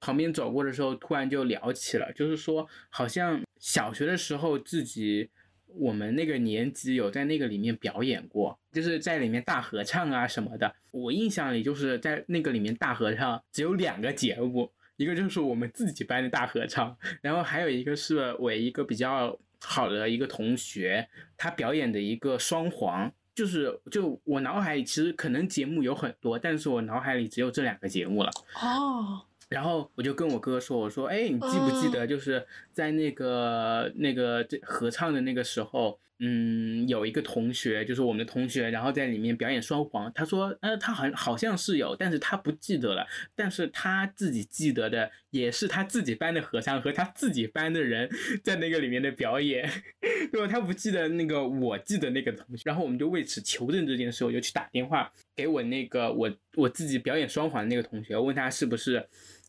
[0.03, 5.31] 旁边走过的时候，突然就聊起了，就是说，好像小学的时候自己，
[5.67, 10.75] 我们那个年级有在那个里面表演过，就是在里面大合唱啊什么的。
[10.91, 23.13] 我印象里就是在那个里面大合唱，只有两个节目，一个就是我们自己班的大合唱，然后还有一个是我一个比较好的一个同学，他表演的一个双簧。
[23.35, 28.31] 就是就我脑海里其实可能节目有很多，但是我脑海里只有这两个节目了。
[28.61, 40.11] 哦，然后我就跟我哥说：“我说，哎，你记不记得，就是在那个那个这合唱的那个时候，嗯，有一个同学，就是我们的同学，然后在里面表演双簧。
[40.15, 43.07] 他说，呃，他好好像是有，但是他不记得了。
[43.35, 48.09] 但是他自己记得的，也是他自己班的合唱和他自己班的人
[48.43, 49.69] 在那个里面的表演，
[50.33, 50.47] 如果？
[50.47, 52.63] 他不记得那个，我记得那个同学。
[52.67, 59.05] 然后我们就为此求证这件事，我就去打电话给我那个我我自己表演双簧的那个同学，问他是不是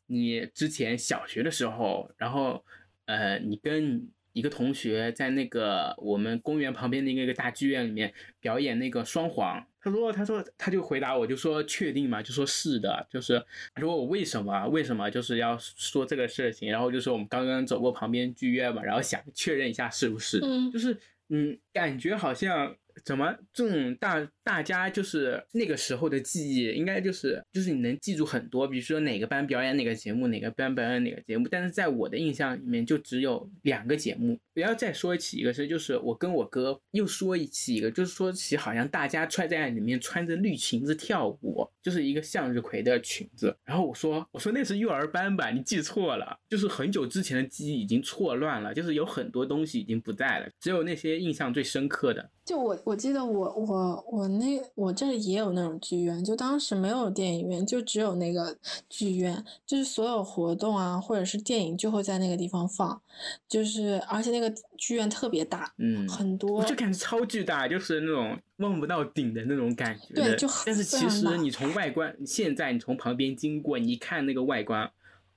[0.07, 2.63] 你之前小学的时候，然后
[3.05, 9.65] 呃，你跟一个同学在那个我们公园旁边的那个大剧院里面表演那个双簧。
[9.79, 12.23] 他说，他说，他就回答我，就说确定嘛？
[12.23, 13.37] 就说是的，就是
[13.75, 34.37] 他说我为什么为什么就是要说这个事情，然后就说我们刚刚走过旁边剧院嘛，然后想确认一下是不是，嗯就是嗯，感觉好像怎么这种大大家就是那个时候的记忆，应该就是就是你能记住很多，比如说哪个班表演哪个节目，哪个班表演哪个节目，但是在我的印象里面就只有两个节目。
[34.53, 43.55] 不要再说起一个事，就是我跟我哥又说起一个，就是说起好像大家穿在里面穿着绿裙子跳舞，就是一个向日葵的裙子。
[43.65, 52.29] 然后我说我说那是幼儿班吧，你记错了，就是很久之前的记忆已经错乱了，就是有很多东西已经不在了，只有那些印象最深刻的。
[52.45, 58.57] 就我我记得我我我那我这里也有那种剧院，就当时没有电影院，就只有那个
[58.89, 63.01] 剧院，就是所有活动啊或者是电影就会在那个地方放，
[63.47, 70.13] 就是而且那个剧院特别大，嗯，很多我就感觉超巨大，就是那种望不到顶的那种感觉。
[70.13, 74.89] 对就但是其实你从外观，现在你从旁边经过，你一看那个外观，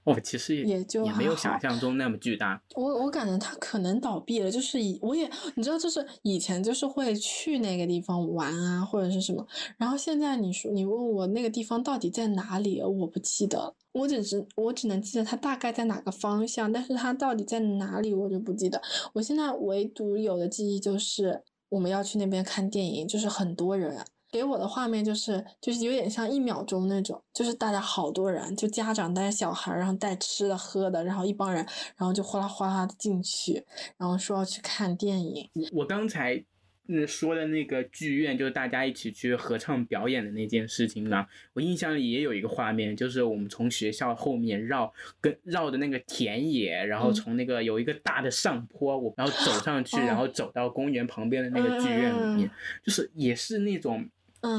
[0.07, 2.63] 哦，其实也就也没有想象中那么巨大。
[2.77, 9.45] 我我感觉他可能倒闭了，就是以我也你知道，就是以前就是会去那个地方玩啊，或者是什么，
[9.77, 18.81] 然后现在你说你问我那个地方到底在哪里，我不记得，我只是我只能记得它大概在哪个方向，但是它到底在哪里我就不记得。
[19.15, 24.05] 我现在唯独有的记忆就是我们要去那边看电影，就是很多人。
[24.31, 31.65] 给我的画面就是就是有点像一秒钟那种，就是大家好多人，就家长带小孩，然后带吃的喝的，然后一帮人，
[31.97, 33.65] 然后就哗啦哗啦的进去，
[33.97, 35.49] 然后说要去看电影。
[35.73, 36.45] 我刚才
[36.89, 47.15] 嗯说的那个剧院，就是大家一起去合唱表演的那件事情呢，我印象里也有一个画面，就是我们从学校后面绕跟绕的那个田野，然后嗯。
[47.15, 50.05] 从那个有一个大的上坡，我然后走上去，哦。
[50.07, 52.51] 然后走到公园旁边的那个剧院里面嗯，
[52.85, 54.09] 就是也是那种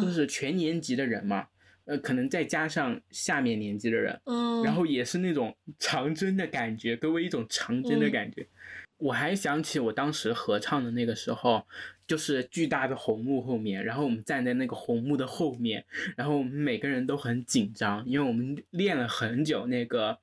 [0.02, 1.48] 就嗯是全年级的人嘛。
[1.86, 8.46] 呃，可能再加上下面年级的人，嗯，然后也是那种长征的感觉，给我一种长征的嗯感觉。
[8.98, 11.66] 我还想起我当时合唱的那个时候，
[12.06, 15.86] 就是巨大的红幕后面，然后我们站在那个红幕的后面，
[16.18, 20.18] 然后我们每个人都很紧张，因为我们练了很久那个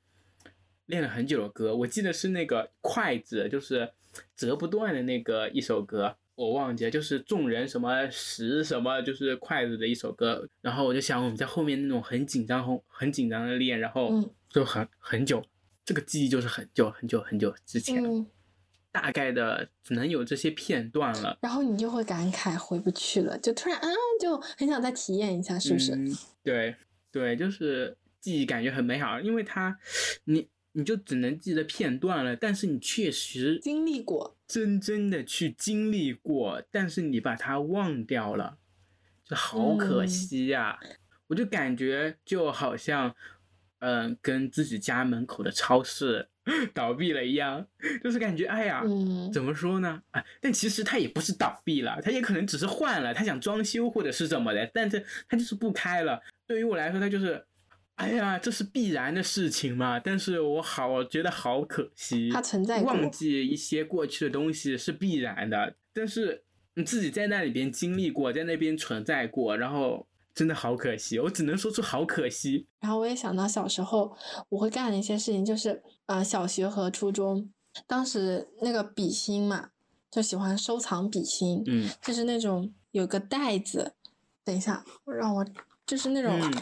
[0.85, 3.91] 练了很久的歌，我记得是那个筷子，就是
[4.37, 6.19] 折不断的那个一首歌。
[6.37, 10.49] 我忘记了，就是众人什么十什么，就是筷子的一首歌。
[10.61, 15.45] 然后我就想，我们在后面那种很紧张、很很紧张的练，然后嗯就很很久，
[15.85, 18.27] 这个记忆就是很久很久很久之前，嗯，
[18.91, 23.89] 大概的只能有这些片段了，然后你就会感慨回不去了，就突然啊，
[24.21, 25.93] 就很想再体验一下，是不是？
[25.95, 26.75] 嗯、对
[27.13, 29.79] 对，就是记忆感觉很美好，因为它
[30.25, 38.59] 你你就只能记得片段了，但是你确实经历过，真真的去经历过，但是你把它忘掉了，
[39.25, 40.79] 就好可嗯惜呀、
[41.29, 43.15] 我就感觉就好像，
[43.81, 46.29] 嗯、跟自己家门口的超市
[46.75, 47.67] 倒闭了一样，
[48.03, 50.03] 就是感觉哎呀，嗯怎么说呢？
[50.11, 56.21] 啊，但其实它也不是倒闭了，它也可能只是换了，他想装修或者是怎么的，但是它就是不开了。
[56.47, 57.43] 对于我来说，它就是，
[57.97, 60.01] 哎呀，这是必然的事情嘛。
[60.01, 72.67] 但是我好，我觉得好可惜，它存在过忘记一些过去的东西是必然的，但是你自己在那里边经历过，在那边存在过，然后真的好可惜，我只能说出好可惜。
[72.81, 74.17] 然后我也想到小时候
[74.49, 77.49] 我会干的一些事情，就是呃，小学和初中，
[77.87, 79.71] 当时那个笔芯嘛，
[80.11, 83.95] 就喜欢收藏笔芯，嗯就是那种有个袋子，
[84.45, 85.47] 等一下，让我
[85.87, 86.53] 就是那种、嗯，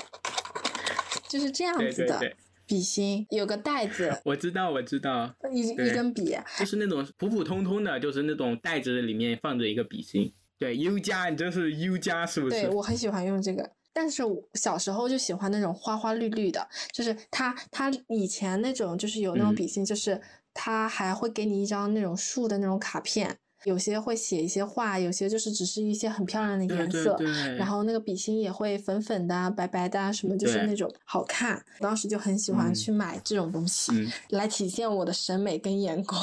[1.33, 2.37] 就是这样子的对对对，
[2.67, 5.35] 笔芯，有个袋子， 我知道，我知道。
[5.50, 10.31] 一一根笔，就是那种普普通通的，就是那种袋子里面放着一个笔芯。
[10.59, 12.61] 对，U 加，你这是 U 加是不是？
[12.61, 13.71] 对我很喜欢用这个。
[13.94, 20.21] 但是我小时候就喜欢那种花花绿绿的，就是它它以前那种就是有那种嗯笔芯，就是
[20.52, 27.15] 它还会给你一张那种树的那种卡片，有些会写一些画，有些就是只是一些很漂亮的颜色。
[27.15, 27.56] 对对对。
[27.56, 31.65] 然后那个笔芯也会粉粉的、白白的，什么就是那种好看。
[31.81, 33.92] 当时就很喜欢去买这种东西，
[34.31, 36.21] 来体现我的审美跟眼光，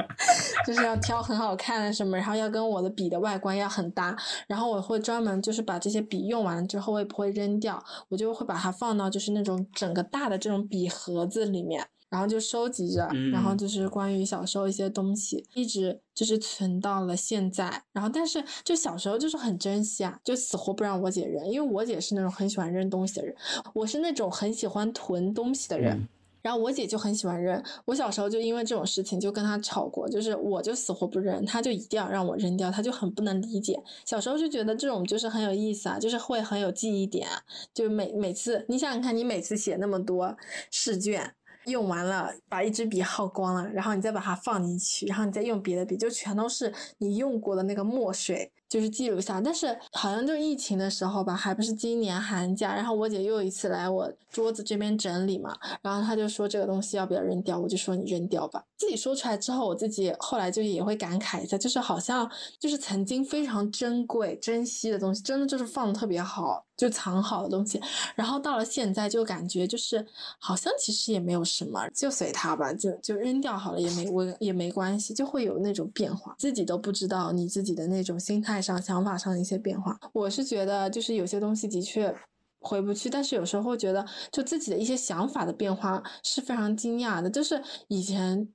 [0.66, 4.16] 就是要挑很好看的什么，然后要跟我的笔的外观要很搭。
[4.46, 11.86] 然后我会专门就是把这些笔用完了之后，我也不会扔掉，我就会把它放到就是那种整个大的这种笔盒子里面。
[12.14, 17.82] 然后就收集着，然后就是关于小时候一些东西，一直就是存到了现在。
[17.92, 23.34] 然后，但是就小时候就是很珍惜啊，就死活不让我姐扔，因为我姐是那种很喜欢扔东西的人，
[23.74, 26.06] 我是那种很喜欢囤东西的人。
[26.40, 33.82] 然后我姐就很喜欢扔，我小时候就因为这种事情就跟她吵过，就是我就死活不扔，她就一定要让我扔掉，她就很不能理解。
[34.04, 37.26] 小时候就觉得这种就是很有意思啊，就是会很有记忆点，
[37.72, 40.36] 就每每次你想想看，你每次写那么多
[40.70, 41.34] 试卷。
[41.66, 49.40] 用完了，把一支笔耗光了，然后你再把它放进去，然后你再用别的笔，就全都是你用过的那个墨水，就是记录下。
[49.40, 58.64] 但是好像就疫情的时候吧，还不是今年寒假，然后我姐又一次来我桌子这边整理嘛，然后她就说这个东西要不要扔掉，我就说你扔掉吧。
[58.76, 66.64] 自己说出来之后，我自己后来就也会感慨一下，就是好像就是曾经非常珍贵、珍惜的东西，真的就是放的特别好。
[66.76, 67.80] 就藏好的东西，
[68.16, 70.04] 然后到了现在就感觉就是
[70.40, 79.98] 好像其实也没有什么，就随它吧，就就扔掉好了，也没问也没关系，就会有那种变化，自己都不知道你自己的那种心态上、想法上的一些变化。
[80.12, 82.14] 我是觉得就是有些东西的确
[82.60, 88.48] 回不去，但是有时候觉得就自己的一些想法的变化是非常惊讶的，就是以前。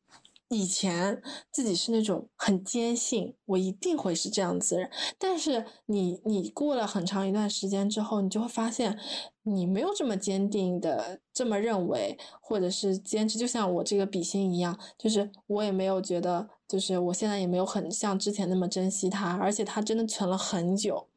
[0.49, 1.21] 以前
[1.51, 8.99] 自己是那种很坚信我一定会是这样子的人，但是你你过了很长一段时间之后，你就会发现
[9.43, 13.37] 你没有这么坚定的这么认为，或者是坚持。
[13.37, 21.07] 就像我这个笔芯一样，就是我也没有觉得，就是我现在也没有很像之前那么珍惜它，而且它真的存了很久。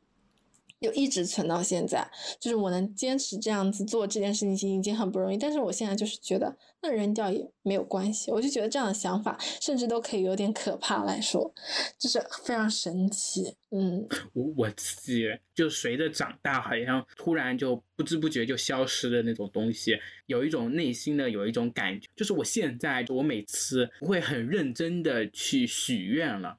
[0.83, 2.07] 就一直存到现在，
[2.41, 5.39] 就是我能坚持这样子做这件事情已经很不容易。
[5.39, 8.31] 但是我现在就是觉得，那扔掉也没有关系。
[8.31, 11.55] 我就觉得这样的想法，甚至都可以有点可怕来说，
[11.99, 13.55] 就是非常神奇。
[13.71, 26.59] 嗯，我我自己就随着长大，好像突然就不知不觉就消失的那种东西，有一种内心的有一种感觉，就是我现在我每次不会很认真的去许愿了。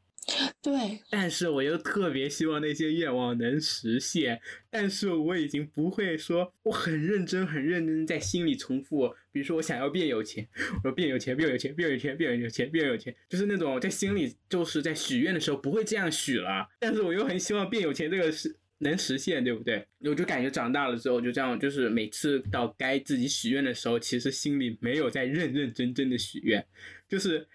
[0.62, 10.48] 对，但是我又特别希望那些愿望能实现，但是我已经不会说我很认真、很认真在心里重复，比如说我想要变有钱，
[10.78, 19.86] 我说变有钱、变有钱、变有钱、变有钱、变有钱，就是那种在心里就是在许愿的时候不会这样许了，但是我又很希望变有钱这个是能实现，对不对？
[20.06, 26.66] 我就感觉长大了之后就这样，就是每次到该自己许愿的时候，其实心里没有在认认真真的许愿，
[27.10, 27.46] 就是。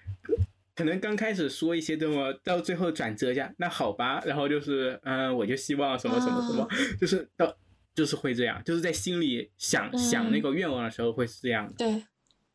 [0.79, 6.69] 可能刚开始说一些这么，到最后转折一下，那好吧，然后就是，嗯，我就希望什么什么什么，
[7.01, 7.53] 就是到，
[7.97, 11.75] 就是会这样，就是在心里想想那个愿望的时候会是这样的。
[11.79, 12.05] 对，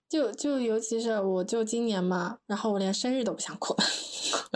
[0.08, 3.76] 就就尤其是我就今年嘛，然后我连生日都不想过，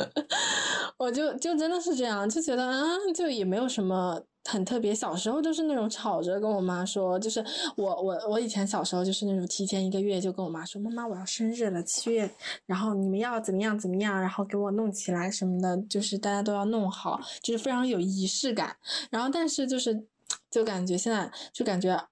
[0.97, 2.81] 我就就真的是这样，就觉得啊，
[3.13, 4.23] 就也没有什么。
[4.47, 7.43] 很特别，小时候就是那种吵着跟我妈说，就是
[7.75, 12.29] 我我我以前小时候就是那种提前一个月就跟我妈说，妈妈我要生日了，七月，
[12.65, 18.77] 然后你们要怎么样怎么样，然后给我弄起来什么的，就是大家都要弄好，就是非常有仪式感。
[19.09, 20.05] 然后但是就是
[20.49, 22.07] 就感觉现在就感觉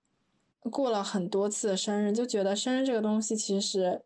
[0.70, 4.02] 过了很多次生日，就觉得生日这个东西其实。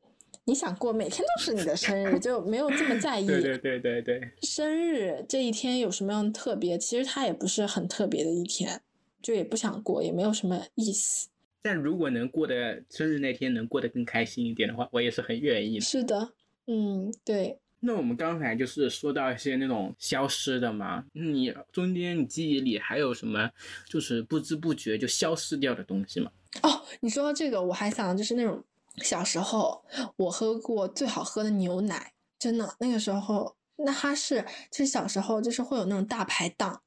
[0.45, 3.25] 你想过每天都是你的生日，就没有这么在意。
[3.27, 4.31] 对对对对对。
[4.41, 6.75] 生日这一天有什么样的特别？
[6.75, 8.81] 其实它也不是很特别的一天，
[9.21, 11.27] 就也不想过，也没有什么意思。
[11.61, 15.79] 但如果能过得生日那天能过得更开心一点的话，我也是很愿意。
[15.79, 16.31] 是的，
[16.65, 17.59] 嗯，对。
[17.81, 23.51] 那我们刚才就是说到一些那种消失的嘛，你中间你记忆里还有什么
[23.87, 26.31] 就是不知不觉就消失掉的东西吗？
[26.63, 28.63] 哦，你说到这个，我还想就是那种。
[29.03, 29.83] 小时候
[30.15, 36.81] 我喝过最好喝的牛奶，真的那个时候，那它是就是小时候就是会有那种大排档，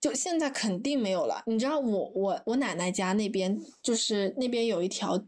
[0.00, 1.42] 就现在肯定没有了。
[1.46, 5.24] 你知道我我我奶奶家那边就是那边有一条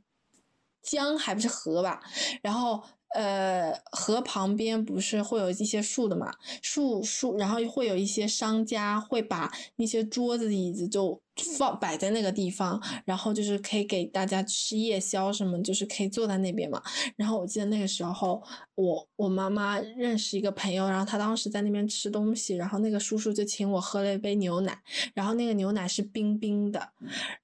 [0.83, 2.03] 江，还不是河吧？
[2.43, 2.83] 然后
[3.15, 11.21] 呃河旁边不是会有一些树的嘛，树树，然后会有一些商家会把那些桌子椅子就。
[11.57, 16.83] 放摆在那个地方，然后就是可以给大家吃夜宵什么，就是可以坐在那边嘛。
[17.17, 18.43] 然后我记得那个时候，
[18.75, 24.79] 我我妈妈认识一个朋友，然后他当时在那边吃东西，然后那个叔叔就请我喝了一杯牛奶，
[25.15, 26.89] 然后那个牛奶是冰冰的，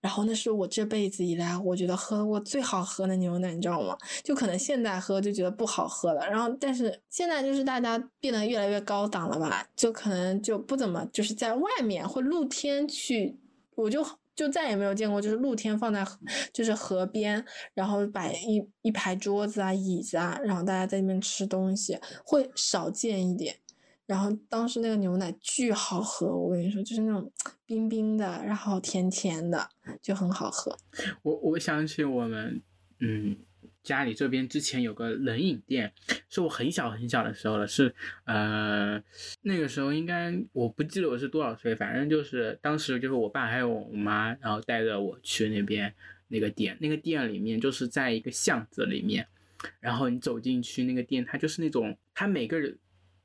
[0.00, 3.96] 然后那是我这辈子以来我觉得喝过最好喝的牛奶，你知道吗？
[4.22, 13.38] 就可能现在喝就觉得不好喝了，然后但是现在就是大家变得越来越高档了吧，就可能就不怎么就是在外面或露天去。
[13.76, 14.04] 我就
[14.34, 16.06] 就再也没有见过，就是露天放在
[16.52, 17.44] 就是河边，
[17.74, 23.56] 然后摆一一排桌子啊、椅子啊，然后大家在那边吃东西，会少见一点。
[24.06, 27.32] 然后当时那个牛奶巨好喝，我跟你说，就是那种
[27.64, 29.68] 冰冰的，然后甜甜的，
[30.02, 30.76] 就很好喝。
[31.22, 32.62] 我我想起我们，
[33.00, 33.36] 嗯。
[33.84, 35.92] 家里这边之前有个冷饮店，
[36.28, 39.00] 是我很小很小的时候了，是呃
[39.42, 45.94] 那个时候应该我不记得我是多少岁，反正就是当时就是我爸还有我妈，然后带着我去那边
[46.28, 49.26] 那个店，那个店里面就是在一个巷子里面，
[49.80, 52.76] 然后你走进去那个店，它就是那种它每个人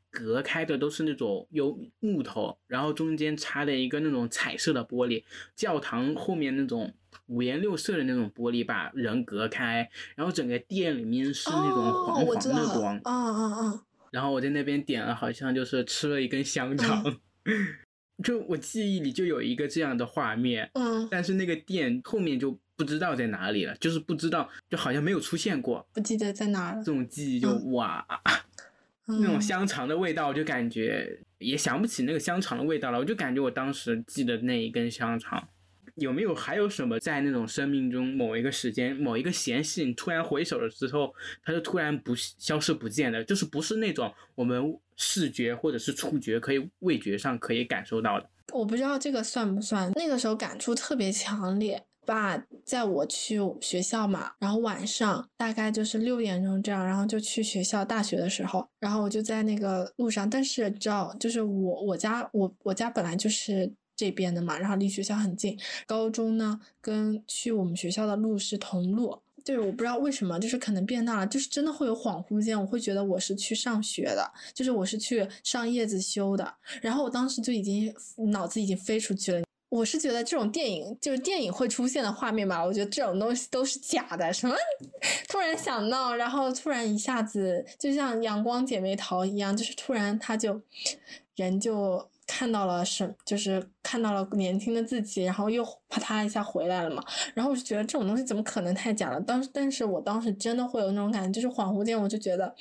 [0.10, 5.24] 隔开的都是那种有木头，然后中间插了一个那种彩色的玻璃，
[5.56, 6.94] 教堂后面那种。
[7.26, 13.84] 五颜六色的那种玻璃把人隔开，然后整个店里面是那种黄黄的光，啊啊啊！
[14.12, 17.04] 然后我在那边点了，好像就是吃了一根香肠，
[18.24, 26.84] 就我记忆里就有一个这样的画面，嗯，但是那个店后面就不知道在哪里了，就是不知道，就好像没有出现过，不记得在哪了。
[26.84, 28.04] 这种记忆就哇，
[29.10, 35.48] 那种香肠的味道，我就感觉也想不起那个香肠的味道了，我就感觉我当时记得那一根香肠。
[35.96, 48.30] 有没有还有什么在那种生命中某一个时间某一个闲隙，你突然回首了之后，它就突然不消失不见的，就是不是那种我们视觉或者是触觉可以味觉上可以感受到的。
[48.54, 51.84] 我不知道这个算不算，那个时候感触特别强烈。
[52.10, 57.86] 爸在我去学校嘛，然后晚上大概就是六点钟这样，然后就去学校。
[57.86, 63.72] 大学的时候，然后我就在那个路上，但是知道就是我我家我我家本来就是。
[64.00, 65.60] 这边的嘛，然后离学校很近。
[65.86, 69.20] 高中呢，跟去我们学校的路是同路。
[69.44, 76.54] 就是我不知道为什么，就是可能变大了，就是真的会有恍惚间，我会觉得我是去上学的，就是我是去上叶子修的。
[76.82, 77.94] 然后我当时就已经
[78.32, 79.42] 脑子已经飞出去了。
[79.70, 84.34] 我是觉得这种电影就是电影会出现的画面吧，我觉得这种东西都是假的。
[84.34, 84.56] 什么
[85.28, 90.62] 突然想到，然后突然一下子就像阳光姐妹淘一样，就是突然他就
[91.36, 92.10] 人就。
[92.32, 97.04] 看到了什，就是看到了年轻的自己，然后又啪嗒一下回来了嘛。
[97.34, 99.20] 然后我就觉得这种东西怎么可能太假了？
[99.20, 102.54] 当时但是我当时真的会有那种感觉，就是恍惚间我就觉得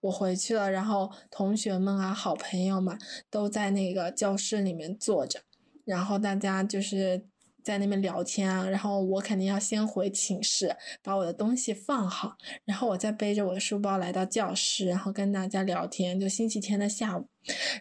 [0.00, 2.98] 我回去了，然后同学们啊、好朋友们
[3.30, 5.38] 都在那个教室里面坐着，
[5.86, 7.24] 然后大家就是。
[7.66, 16.20] 在那边聊天啊，然后我肯定要先回寝室把我的东西放好，然后我再背着我的书包来到教室，然后跟大家聊天。
[16.20, 17.26] 就星期天的下午，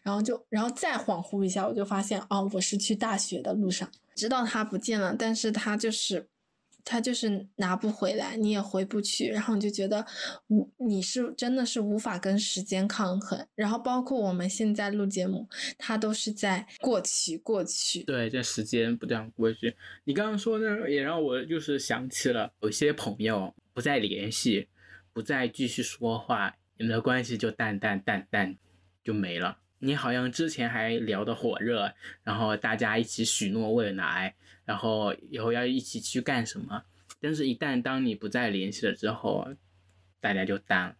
[0.01, 6.27] 然后就然后再恍惚一下，我就发现哦，我是去大学的路上，知道他不见了，但是他就是。
[6.85, 10.05] 他就是拿不回来，你也回不去，然后你就觉得
[10.47, 13.45] 无你是真的是无法跟时间抗衡。
[13.55, 18.03] 然后包括我们现在录节目，它都是在过去过去。
[18.03, 19.75] 对，这时间不断过去。
[20.03, 24.67] 你刚刚说的也让我就是想起了有些朋友不再联系，
[25.11, 28.55] 不再继续说话，你们的关系就淡淡淡淡
[29.03, 29.57] 就没了。
[29.85, 34.33] 你好像之前还聊得火热，然后大家一起许诺未来。
[34.65, 36.83] 然后以后要一起去干什么？
[37.21, 39.47] 但是，一旦当你不再联系了之后，
[40.19, 40.95] 大家就淡了。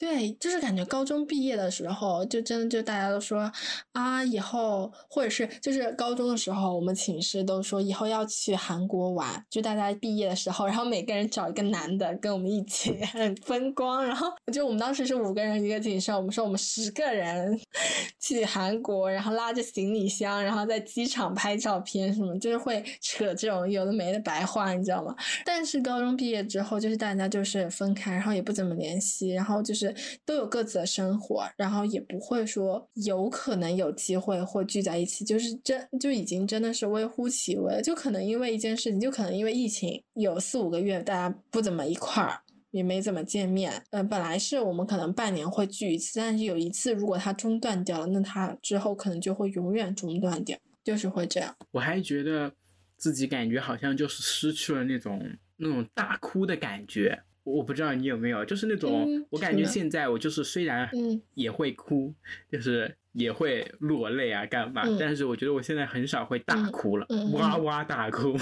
[0.00, 3.52] 对，就是感觉高中毕业的时候，就真的就大家都说
[3.92, 9.44] 啊，以后或者是就是高中的时候，我们寝室都说以后要去韩国玩。
[9.50, 12.96] 就大家毕业的时候，然后每个人找一个男的跟我们一起，
[13.44, 14.02] 分光。
[14.02, 17.60] 然后就我们当时是五个人一个寝室，我们说我们十个人
[18.18, 25.14] 去韩国，然后拉着行李箱，然后在机场拍照片什么，就是会扯这种有的没的白话，你知道吗？
[25.44, 29.89] 但是高中毕业之后，就是大家就是分开，然后也不怎么联系，然后就是。
[30.24, 43.82] 都有各自的生活，然后也不会说有可能有机会会聚在一起，就是真就已经真的是微乎其微，就可能因为一件事情，就可能因为疫情有四五个月大家不怎么一块儿，也没怎么见面。
[43.90, 51.54] 嗯，本来是我们可能半年会聚一次，但是有一次如果它中断掉了，那它之后可能就会永远中断掉，就是会这样。
[51.72, 52.52] 我还觉得
[52.96, 55.20] 自己感觉好像就是失去了那种
[55.56, 57.22] 那种大哭的感觉。
[57.50, 60.88] 我不知道你有没有，就是那种我感觉现在我就是虽然
[61.34, 62.14] 也会哭，
[62.50, 64.82] 就是也会落泪啊，干嘛？
[64.84, 68.36] 嗯但是我觉得我现在很少会大嗯哭了，哇哇大哭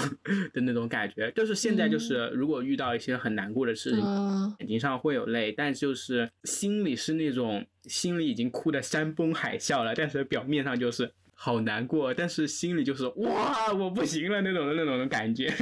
[0.53, 1.31] 的那种感觉。
[1.31, 15.51] 就是现在就是如果遇到一些很难过的事情，嗯，眼睛上会有泪，但就是心里是那种心里已经哭得山崩海啸了，但是表面上就是好难过，但是心里就是哇我不行了那种的那种的感觉。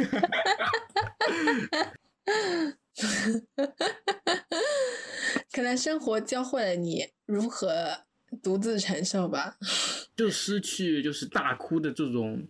[5.52, 8.06] 可能生活教会了你如何
[8.42, 9.58] 独自承受吧。
[10.16, 12.48] 就失去就是大哭的这种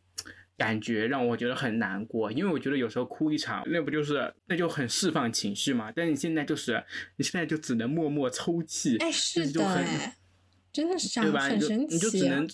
[0.58, 2.32] 感觉，让我觉得很难过。
[2.32, 5.92] 因为我觉得有时候哭一场，那不就是那就很释放情绪嘛？
[5.96, 6.84] 但是你现在就是
[7.18, 9.86] 你现在就只能默默抽泣，哎，是就的，
[10.72, 11.44] 真的是这样，对吧？
[11.48, 11.88] 很神奇啊。
[11.94, 12.50] 你就只能。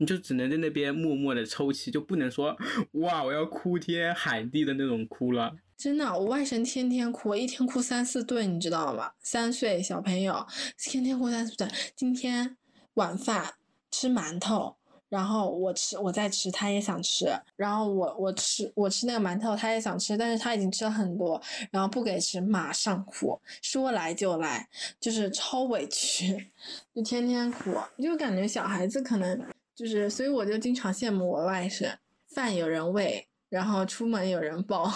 [0.00, 2.56] 你就只能在那边默默的抽泣，就不能说
[2.92, 5.56] 哇我要哭天喊地的那种哭了。
[5.78, 9.12] 真的，我外甥天天哭，一天哭三四顿，你知道吗？
[9.22, 10.44] 三岁小朋友
[10.76, 11.70] 天天哭三四顿。
[11.94, 12.56] 今天
[12.94, 13.54] 晚饭
[13.88, 14.74] 吃馒头，
[15.08, 24.68] 然后我吃，我在吃，他也想吃，然后我我吃我吃那个馒头，他也想吃，但是他已经吃了很多，然后不给吃，马上哭，说来就来，
[24.98, 26.50] 就是超委屈，
[26.92, 27.72] 就天天哭，
[28.02, 33.28] 就感觉小孩子可能就是，所以我就经常羡慕我外甥，饭有人喂。
[33.48, 34.92] 然后出门有人抱，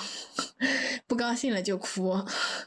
[1.07, 2.15] 不高兴了就哭，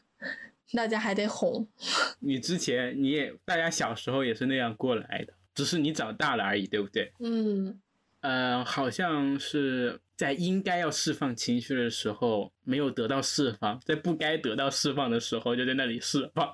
[0.74, 1.68] 大家还得哄。
[2.20, 7.12] 你之前你也大家小时候也是那样过来的，只是你长大了而已，对不对？
[7.20, 7.80] 嗯，
[8.22, 16.52] 呃，好像是在应该要释放情绪的时候没有得到释放，在不该得到释放的时候就在那里释放。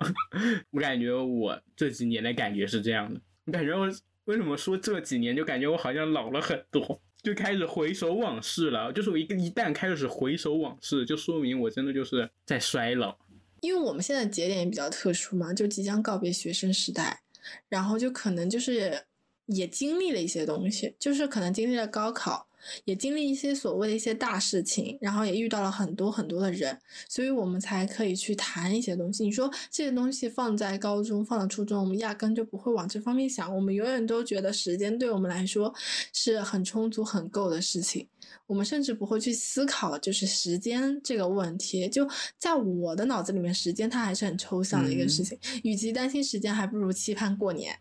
[0.72, 3.90] 我感觉我这几年的感觉是这样的，我感觉我
[4.26, 8.92] 为什么说这几年就感觉我好像老了很多，就开始回首往事了。
[8.92, 13.16] 就是我一个一旦开始回首往事，就说明我真的就是在衰老。
[13.62, 17.22] 因为我们现在节点也比较特殊嘛，就即将告别学生时代，
[17.70, 19.06] 然后就可能就是
[19.46, 22.48] 也经历了一些东西，就是可能经历了高考，
[22.86, 29.24] 也经历一些所谓的一些大事情，然后也遇到了很多很多的人，所以我们才可以去谈一些东西。
[29.24, 35.74] 你说这些东西放在高中、放到初中，我们压根就不会往这方面想，我们永远都觉得时间对我们来说
[36.14, 38.08] 是很充足、很够的事情。
[38.48, 41.88] 我们甚至不会去思考，就是时间这个问题。
[41.90, 42.08] 就
[42.38, 45.38] 在我的脑子里面，时间它还是很抽象的一个事情。
[45.64, 47.78] 与其担心时间，还不如期盼过年，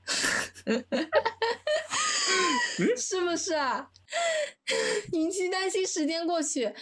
[2.96, 3.88] 是不是啊？
[5.12, 6.72] 与其担心时间过去，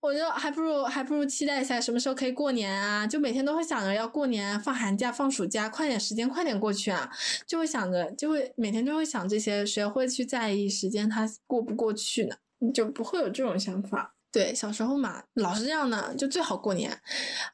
[0.00, 3.06] 我就还不如还不如期待一下什么时候可以过年啊！
[3.06, 7.10] 就每天都会想着要过年、放寒假、放暑假，快点时间快点过去啊！
[7.46, 12.36] 就会想着，就会每天就会想这些，谁会去在意时间它过不过去呢？
[12.58, 14.14] 你就不会有这种想法。
[14.30, 17.00] 对，小时候嘛，老是这样的，就最好过年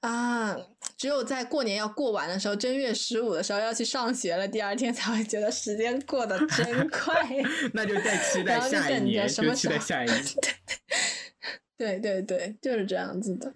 [0.00, 0.56] 啊！
[1.02, 7.12] 只有在过年要过完的时候，正月十五的时候要去上学了，第二天才会觉得时间过得真快。
[7.74, 10.24] 那就再期 待下一年，什么就期待下一年。
[11.76, 13.52] 对对对，就是这样子的，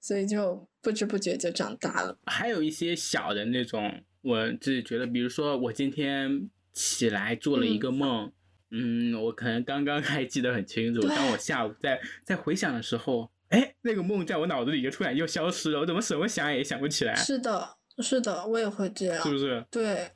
[0.00, 2.16] 所以就不知不觉就长大了。
[2.26, 8.30] 还有一些小的那种，我自己觉得，比如说我今天起来做了一个梦，
[8.70, 19.22] 嗯我可能刚刚还记得很清楚，对当我下午在在回想的时候，哎，那个梦在我脑子里就突然又消失了，我怎么什么想也想不起来，是的，是的，我也会这样。
[19.22, 19.64] 是不是？
[19.70, 20.10] 对，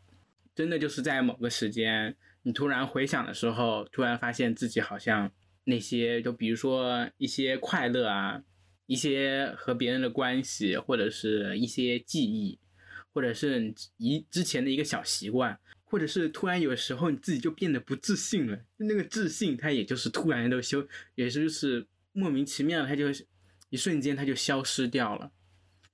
[0.54, 5.30] 真的就是在某个时间，你突然回想的时候，突然发现自己好像
[5.64, 8.42] 那些，就比如说一些快乐啊，
[8.86, 12.58] 一些和别人的关系，或者是一些记忆，
[13.12, 23.06] 或者是你一之前的一个小习惯，或者是突然有时候你自己就变得不自信了，那个自信它也就是突然都消，也是就是莫名其妙，它就
[23.68, 25.32] 一瞬间它就消失掉了。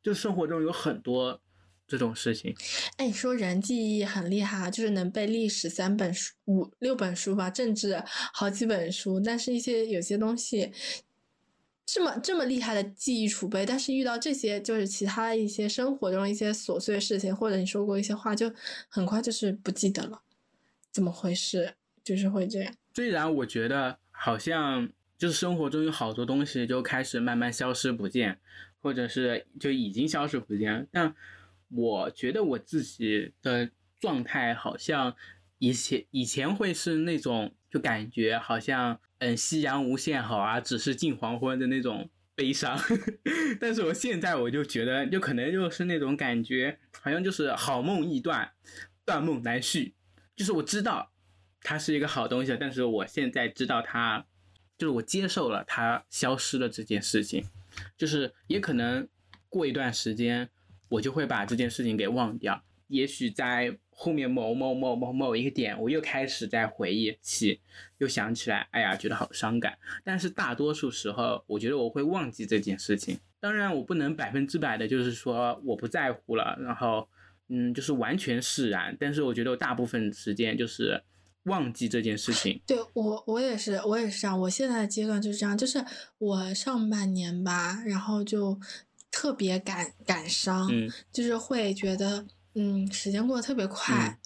[0.03, 1.41] 就生活中有很多
[1.87, 2.55] 这种事情，
[2.97, 8.03] 哎，你说人记忆很厉害啊，就是能背历史三本书、五六本书吧，政治
[8.33, 10.73] 好几本书，但是一些有些东西。
[11.89, 18.53] 这么这么厉害的记忆储备，但是遇到这些就是其他一些生活中一些琐碎事情，或者你说过一些话，就
[18.89, 20.21] 很快就是不记得了，
[20.91, 21.75] 怎么回事？
[22.03, 22.75] 就是会这样。
[22.95, 28.39] 虽然我觉得好像就是生活中有好多东西就开始慢慢消失不见，
[28.81, 31.15] 或者是就已经消失不见，但
[31.69, 35.15] 我觉得我自己的状态好像
[35.59, 42.79] 以前以前会是那种就感觉好像嗯夕阳无限好啊，只是近黄昏的那种悲伤，
[43.61, 48.53] 但是我现在我就觉得就可能就是那种感觉，好像就是好梦易断，
[49.05, 49.95] 断梦难续，
[50.37, 51.13] 就是我知道。
[51.63, 54.25] 它是一个好东西，但是我现在知道它，
[54.79, 57.45] 就是我接受了它消失了这件事情，
[57.97, 59.09] 就是也可能
[59.49, 60.49] 过一段时间，
[60.89, 62.63] 我就会把这件事情给忘掉。
[62.89, 67.61] 也许在后面某某某某某一个点，我又开始在回忆起，
[67.99, 69.77] 又想起来，哎呀，觉得好伤感。
[70.05, 73.19] 但是大多数时候，我觉得我会忘记这件事情。
[73.41, 77.09] 当然，我不能百分之百的，就是说我不在乎了，然后，
[77.49, 78.97] 嗯，就是完全释然。
[79.01, 81.03] 但是我觉得我大部分时间就是
[81.47, 82.61] 忘记这件事情。
[82.67, 84.39] 对我，我也是，我也是这样。
[84.39, 85.85] 我现在的阶段就是这样，就是
[86.19, 88.57] 我上半年吧，然后就
[89.11, 92.25] 特别感感伤，嗯，就是会觉得。
[92.59, 94.19] 嗯，时间过得特别快，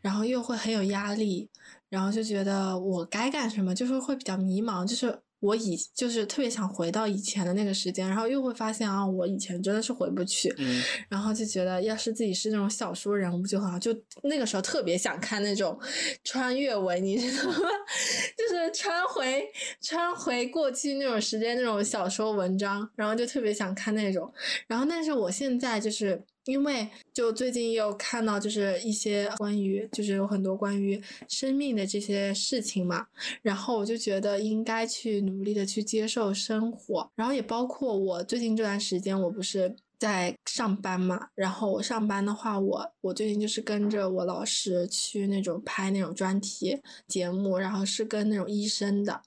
[0.00, 1.48] 然后又会很有压力，
[1.88, 10.54] 然后就觉得我该干什么，就是会比较迷茫，就是我以就是特别想回到以前的那个时间，然后又会发现啊，我以前真的是回不去，
[11.10, 15.76] 然后就觉得要是自己是那种小说人物就好，就那个时候特别想看那种
[16.22, 17.56] 穿越文，你知道吗？
[18.38, 19.44] 就是穿回
[19.80, 24.32] 穿回过去那种时间那种小说文章，然后就特别想看那种，
[24.68, 26.22] 然后但是我现在就是。
[26.46, 33.06] 因为就最近又看到就是一些关于就是有很多关于生命的这些事情嘛，
[33.42, 49.22] 然后我就觉得应该去努力的去接受生活，然后也包括我最近这段时间我不是在上班嘛，然后我上班的话，我我最近就是跟着我老师去那种拍那种专题节目，然后是跟那种医生的，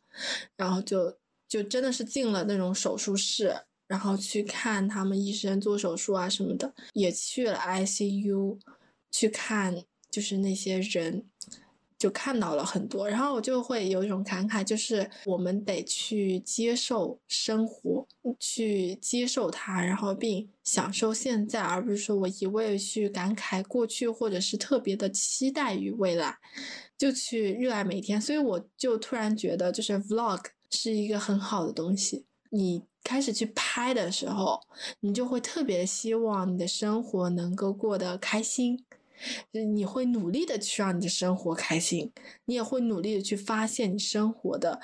[0.57, 3.55] 然后就就真的是进了那种手术室。
[3.87, 8.57] 然后去看他们医生做手术啊什么的，也去了 ICU，
[9.11, 11.23] 去看就是那些人，
[11.99, 13.07] 就看到了很多。
[13.07, 18.07] 然后我就会有一种感慨，就是我们得去接受生活，
[18.39, 26.35] 去接受它，然后并享受现在，而不是说我一味去感慨过去，或者是特别的期待于未来，
[26.97, 28.19] 就去热爱每一天。
[28.19, 32.81] 所以我就突然觉得，就是 Vlog 是一个很好的东西，你。
[33.05, 34.59] 开始去拍的时候，
[35.01, 38.83] 你就会特别希望你的生活能够过得开心，
[39.51, 42.11] 你会努力的去让你的生活开心，
[42.45, 44.81] 你也会努力的去发现你生活的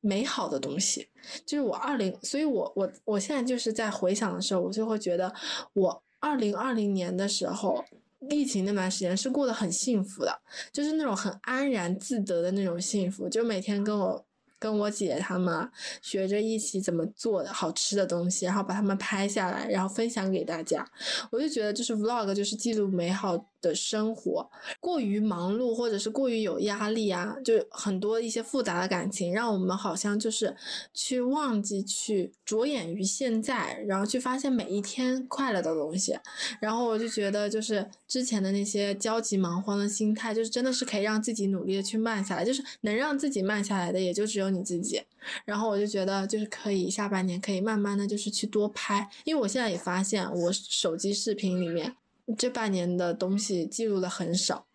[0.00, 1.08] 美好的东西。
[1.46, 5.32] 就是我二零，所以我我我现在就是在回想的时候，我就会觉得
[5.72, 7.84] 我二零二零年的时候，
[8.28, 10.40] 疫情那段时间是过得很幸福的，
[10.72, 14.25] 就是那种很安然自得的那种幸福，就每天跟我。
[14.58, 15.68] 跟我姐他们
[16.00, 20.86] 学着一起怎么做的好吃的东西，然后把他们拍下来，然后分享给大家。
[21.30, 23.50] 我就觉得，就是 vlog 就是记录美好。
[23.60, 24.50] 的生活
[24.80, 30.56] 过于忙碌，或者是过于有压力啊，就很多一些复杂的感情，让我们好像就是
[30.92, 36.18] 去忘记去着眼于现在，然后去发现每一天快乐的东西。
[36.60, 45.02] 然后我就觉得，就是之前的那些焦急忙慌的心态，就是真的是可以让自己努力的去慢下来，就是能让自己慢下来的，也就只有你自己。
[45.44, 51.96] 然后我就觉得，就是可以下半年可以慢慢的就是去多拍，因为我现在也发现，我手机视频里面。
[52.36, 54.66] 这半年的东西记录的很少，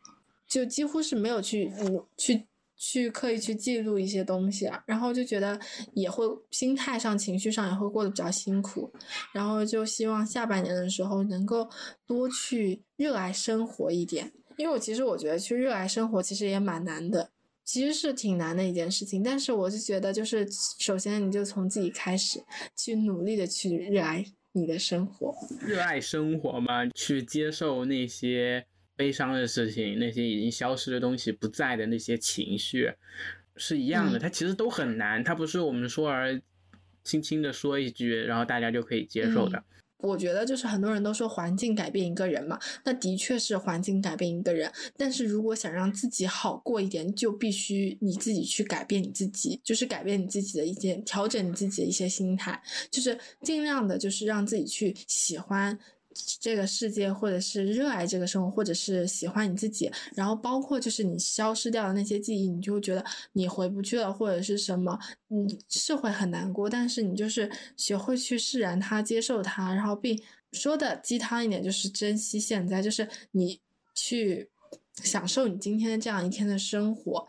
[0.47, 2.45] 就几乎是没有去嗯去
[2.77, 5.59] 去刻意去记录一些东西啊，然后就觉得
[5.93, 8.91] 也会心态上、情绪上也会过得比较辛苦，
[9.33, 11.69] 然后就希望下半年的时候能够
[12.07, 17.29] 多去热爱生活一点，因为我其实我觉得去热爱生活其实也蛮难的，
[17.63, 20.47] 其实是挺难的一件事情，但是我就觉得就是
[20.79, 22.43] 首先你就从自己开始
[22.75, 24.25] 去努力的去热爱。
[24.53, 25.33] 你的生活，
[25.65, 32.91] 热爱生活嘛，去接受那些悲伤的事情，那些已经消失的东西，不在的那些情绪，
[33.55, 34.19] 是一样的。
[34.19, 36.41] 它其实都很难，它不是我们说而
[37.03, 39.63] 轻轻的说一句，然后大家就可以接受的。
[40.01, 44.71] 我觉得就是很多人都说环境改变一个人嘛，那的确是环境改变一个人。
[44.97, 55.77] 但是如果想让自己好过一点，就必须你自己去改变你自己，就是改变你自己的一些，调整你自己的一些心态，就是尽量的，就是让自己去喜欢。
[56.39, 63.03] 这个世界，或者是热爱这个生活，或者是喜欢你自己，然后包括就是你消失掉的那些记忆，你就会觉得
[63.33, 64.97] 你回不去了，或者是什么，
[65.27, 66.69] 你是会很难过。
[66.69, 70.19] 但是你就是学会去释然它，接受它，然后并
[70.51, 73.59] 说的鸡汤一点，就是珍惜现在，就是你
[73.95, 74.49] 去
[74.95, 77.27] 享受你今天的这样一天的生活。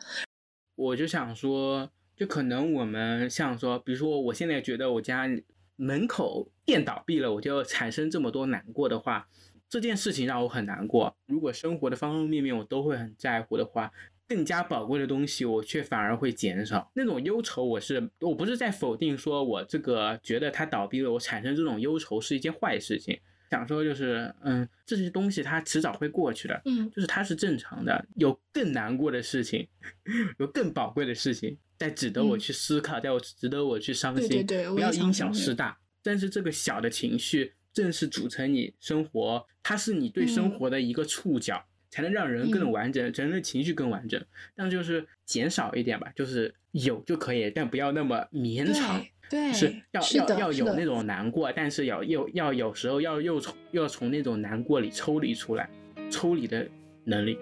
[0.75, 5.29] 我就想说，就可能我们像说，比如说我现在觉得我家。
[5.83, 9.27] 门口店倒闭了，我就产生这么多难过的话，
[9.69, 11.17] 这件事情让我很难过。
[11.27, 13.91] 如果生活的方方面面我都会很在乎的话，
[14.29, 16.89] 更加宝贵的东西我却反而会减少。
[16.95, 23.19] 那种忧愁，我是我不是在否定说我这个觉得它倒闭了，我产生这种忧愁是一件坏事情。
[23.51, 28.07] 想说就是，嗯，这些东西它迟早会过去的，嗯，就是它是正常的。
[28.15, 29.67] 有更难过的事情，
[30.39, 31.59] 有更宝贵的事情。
[31.83, 35.77] 在值得我去思考，在我值得我去伤心，不要因小失大。
[36.03, 41.65] 但是这个小的情绪，正是组成你生活，它是你对生活的一个触角。
[41.95, 44.19] 才能让人更嗯完整，人的情绪更完整。
[44.57, 49.05] 但就是减少一点吧，就是有就可以，但不要那么绵长。
[49.29, 55.69] 对，是要要要有那种难过，但是要又要有时候要又从要从那种难过里抽离出来，
[56.11, 56.67] 抽离的
[57.05, 57.37] 能力。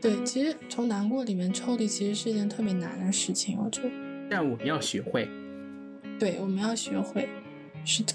[0.00, 3.90] 对，其实从难过里面抽离，其实是一件特别难的事情，我觉得。
[4.30, 5.28] 但我们要学会，
[6.18, 7.28] 对，我们要学会，
[7.84, 8.12] 是的。